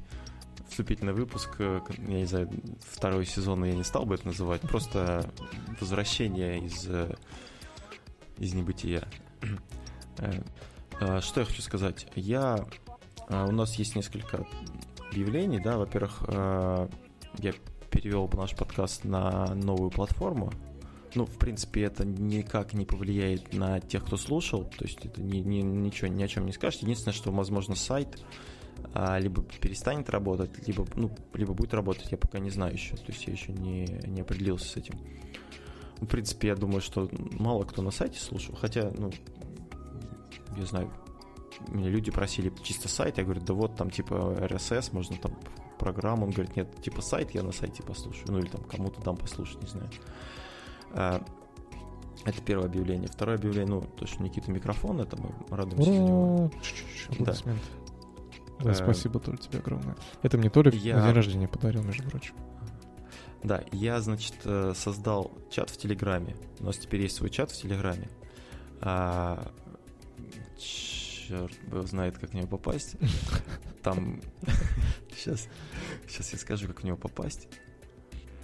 [0.69, 2.51] вступительный выпуск, э, я не знаю,
[2.81, 5.31] второй сезон я не стал бы это называть, просто
[5.81, 7.15] возвращение из, э,
[8.39, 9.07] из небытия.
[11.21, 12.07] Что я хочу сказать?
[12.15, 12.65] Я...
[13.29, 14.47] У нас есть несколько
[15.11, 17.53] объявлений, да, во-первых, я
[17.91, 20.53] перевел наш подкаст на новую платформу,
[21.15, 25.39] ну, в принципе, это никак не повлияет на тех, кто слушал, то есть это ни,
[25.39, 26.83] ни, ничего ни о чем не скажет.
[26.83, 28.25] Единственное, что, возможно, сайт а,
[29.19, 33.27] либо перестанет работать, либо, ну, либо будет работать, я пока не знаю еще, то есть
[33.27, 34.95] я еще не, не определился с этим.
[36.01, 37.09] В принципе, я думаю, что
[37.39, 39.11] мало кто на сайте слушал, хотя, ну,
[40.57, 40.91] я знаю,
[41.69, 45.33] меня люди просили чисто сайт, я говорю, да вот там типа RSS, можно там
[45.79, 49.17] программу, он говорит, нет, типа сайт я на сайте послушаю, ну или там кому-то дам
[49.17, 49.91] послушать, не знаю.
[50.93, 51.25] А,
[52.25, 53.09] это первое объявление.
[53.09, 56.51] Второе объявление, ну, то, что Никита микрофон, это мы радуемся за него.
[57.19, 57.33] Да.
[58.61, 59.97] Да, э, спасибо, Толь, тебе огромное.
[60.23, 60.97] Это мне Толик я...
[60.97, 62.35] на день рождения подарил, между прочим.
[63.43, 66.37] Да, я, значит, э, создал чат в Телеграме.
[66.61, 68.09] У нас теперь есть свой чат в Телеграме.
[68.81, 69.53] А,
[70.57, 71.53] черт
[71.87, 72.97] знает, как в него попасть.
[73.83, 74.21] Там...
[75.17, 75.49] Сейчас,
[76.09, 77.49] сейчас я скажу, как в него попасть.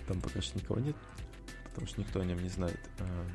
[0.07, 0.97] Там пока что никого нет
[1.71, 2.79] потому что никто о нем не знает.
[2.99, 3.27] А,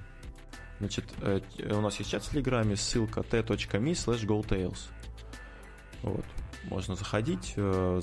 [0.80, 4.90] значит, э, у нас есть чат в Телеграме, ссылка t.me slash gotails.
[6.04, 6.26] Вот.
[6.70, 7.54] Можно заходить.
[7.58, 8.02] Э,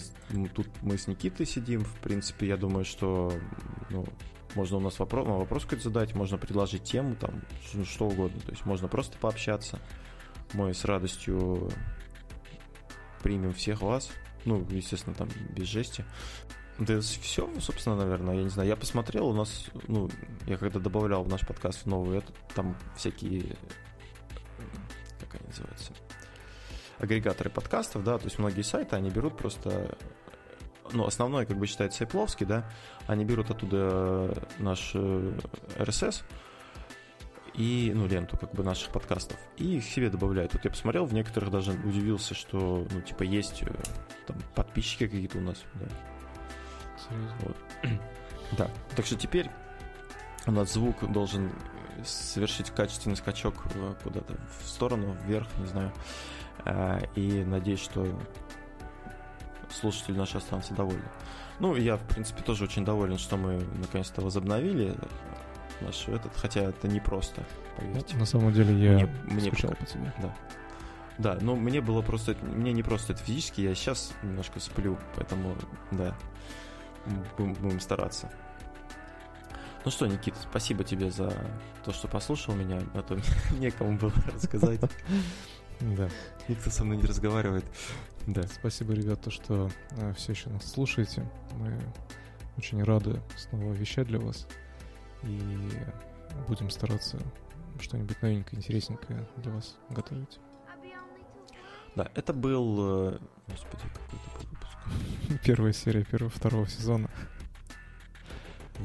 [0.54, 1.84] тут мы с Никитой сидим.
[1.84, 3.32] В принципе, я думаю, что
[3.90, 4.06] ну,
[4.54, 7.42] можно у нас вопрос, ну, вопрос какой-то задать, можно предложить тему, там,
[7.84, 8.40] что угодно.
[8.40, 9.78] То есть можно просто пообщаться.
[10.52, 11.70] Мы с радостью
[13.22, 14.10] примем всех вас.
[14.44, 16.04] Ну, естественно, там без жести.
[16.78, 18.68] Да все, собственно, наверное, я не знаю.
[18.68, 20.10] Я посмотрел, у нас, ну,
[20.46, 23.56] я когда добавлял в наш подкаст новый, это, там всякие,
[25.20, 25.92] как они называются,
[27.02, 29.96] агрегаторы подкастов, да, то есть многие сайты, они берут просто,
[30.92, 32.70] ну, основной, как бы считается, Сайпловский, да,
[33.06, 36.24] они берут оттуда наш RSS, э,
[37.54, 40.54] и, ну, ленту как бы наших подкастов, и их себе добавляют.
[40.54, 43.74] Вот я посмотрел, в некоторых даже удивился, что, ну, типа, есть э,
[44.26, 45.86] там подписчики какие-то у нас, да,
[47.40, 47.56] вот.
[48.58, 48.70] Да.
[48.94, 49.50] Так что теперь
[50.46, 51.50] у нас звук должен
[52.04, 55.92] совершить качественный скачок э, куда-то в сторону, вверх, не знаю.
[56.64, 58.06] А, и надеюсь, что
[59.70, 61.08] слушатели наши останутся довольны.
[61.58, 64.94] Ну, я, в принципе, тоже очень доволен, что мы наконец-то возобновили
[65.80, 67.42] наш этот, хотя это не просто,
[67.76, 68.16] поверьте.
[68.16, 70.12] На самом деле я мне, мне скучал по тебе.
[70.20, 70.34] Да.
[71.18, 75.54] Да, но мне было просто, мне не просто это физически, я сейчас немножко сплю, поэтому,
[75.90, 76.16] да,
[77.36, 78.30] будем, будем стараться.
[79.84, 81.32] Ну что, Никит, спасибо тебе за
[81.84, 83.18] то, что послушал меня, а то
[83.58, 84.80] некому было рассказать.
[85.96, 86.08] Да.
[86.48, 87.64] Никто со мной не разговаривает.
[88.26, 88.42] Да.
[88.44, 91.28] Спасибо, ребята, что э, все еще нас слушаете.
[91.56, 91.78] Мы
[92.56, 94.46] очень рады снова вещать для вас.
[95.24, 95.70] И
[96.46, 97.18] будем стараться
[97.80, 100.38] что-нибудь новенькое, интересненькое для вас готовить.
[101.96, 103.10] Да, это был...
[103.10, 103.18] Э,
[103.48, 105.40] господи, какой-то был выпуск.
[105.44, 107.10] Первая серия первого, второго сезона.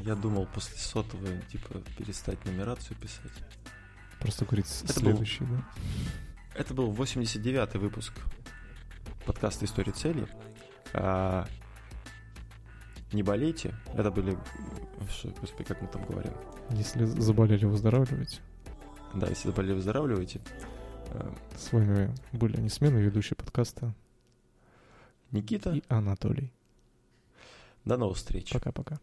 [0.04, 3.32] Я думал после сотого, типа, перестать нумерацию писать.
[4.20, 5.64] Просто говорить это следующий, был, да?
[6.58, 8.12] Это был 89-й выпуск
[9.24, 10.26] подкаста «Истории цели».
[10.92, 11.46] А,
[13.12, 13.76] не болейте.
[13.94, 14.36] Это были...
[15.08, 16.32] Что, господи, как мы там говорим?
[16.70, 18.40] Если заболели, выздоравливайте.
[19.14, 20.40] Да, если заболели, выздоравливайте.
[21.56, 23.94] С вами были несменные ведущие подкаста
[25.30, 26.52] Никита и Анатолий.
[27.84, 28.50] До новых встреч.
[28.50, 28.98] Пока-пока.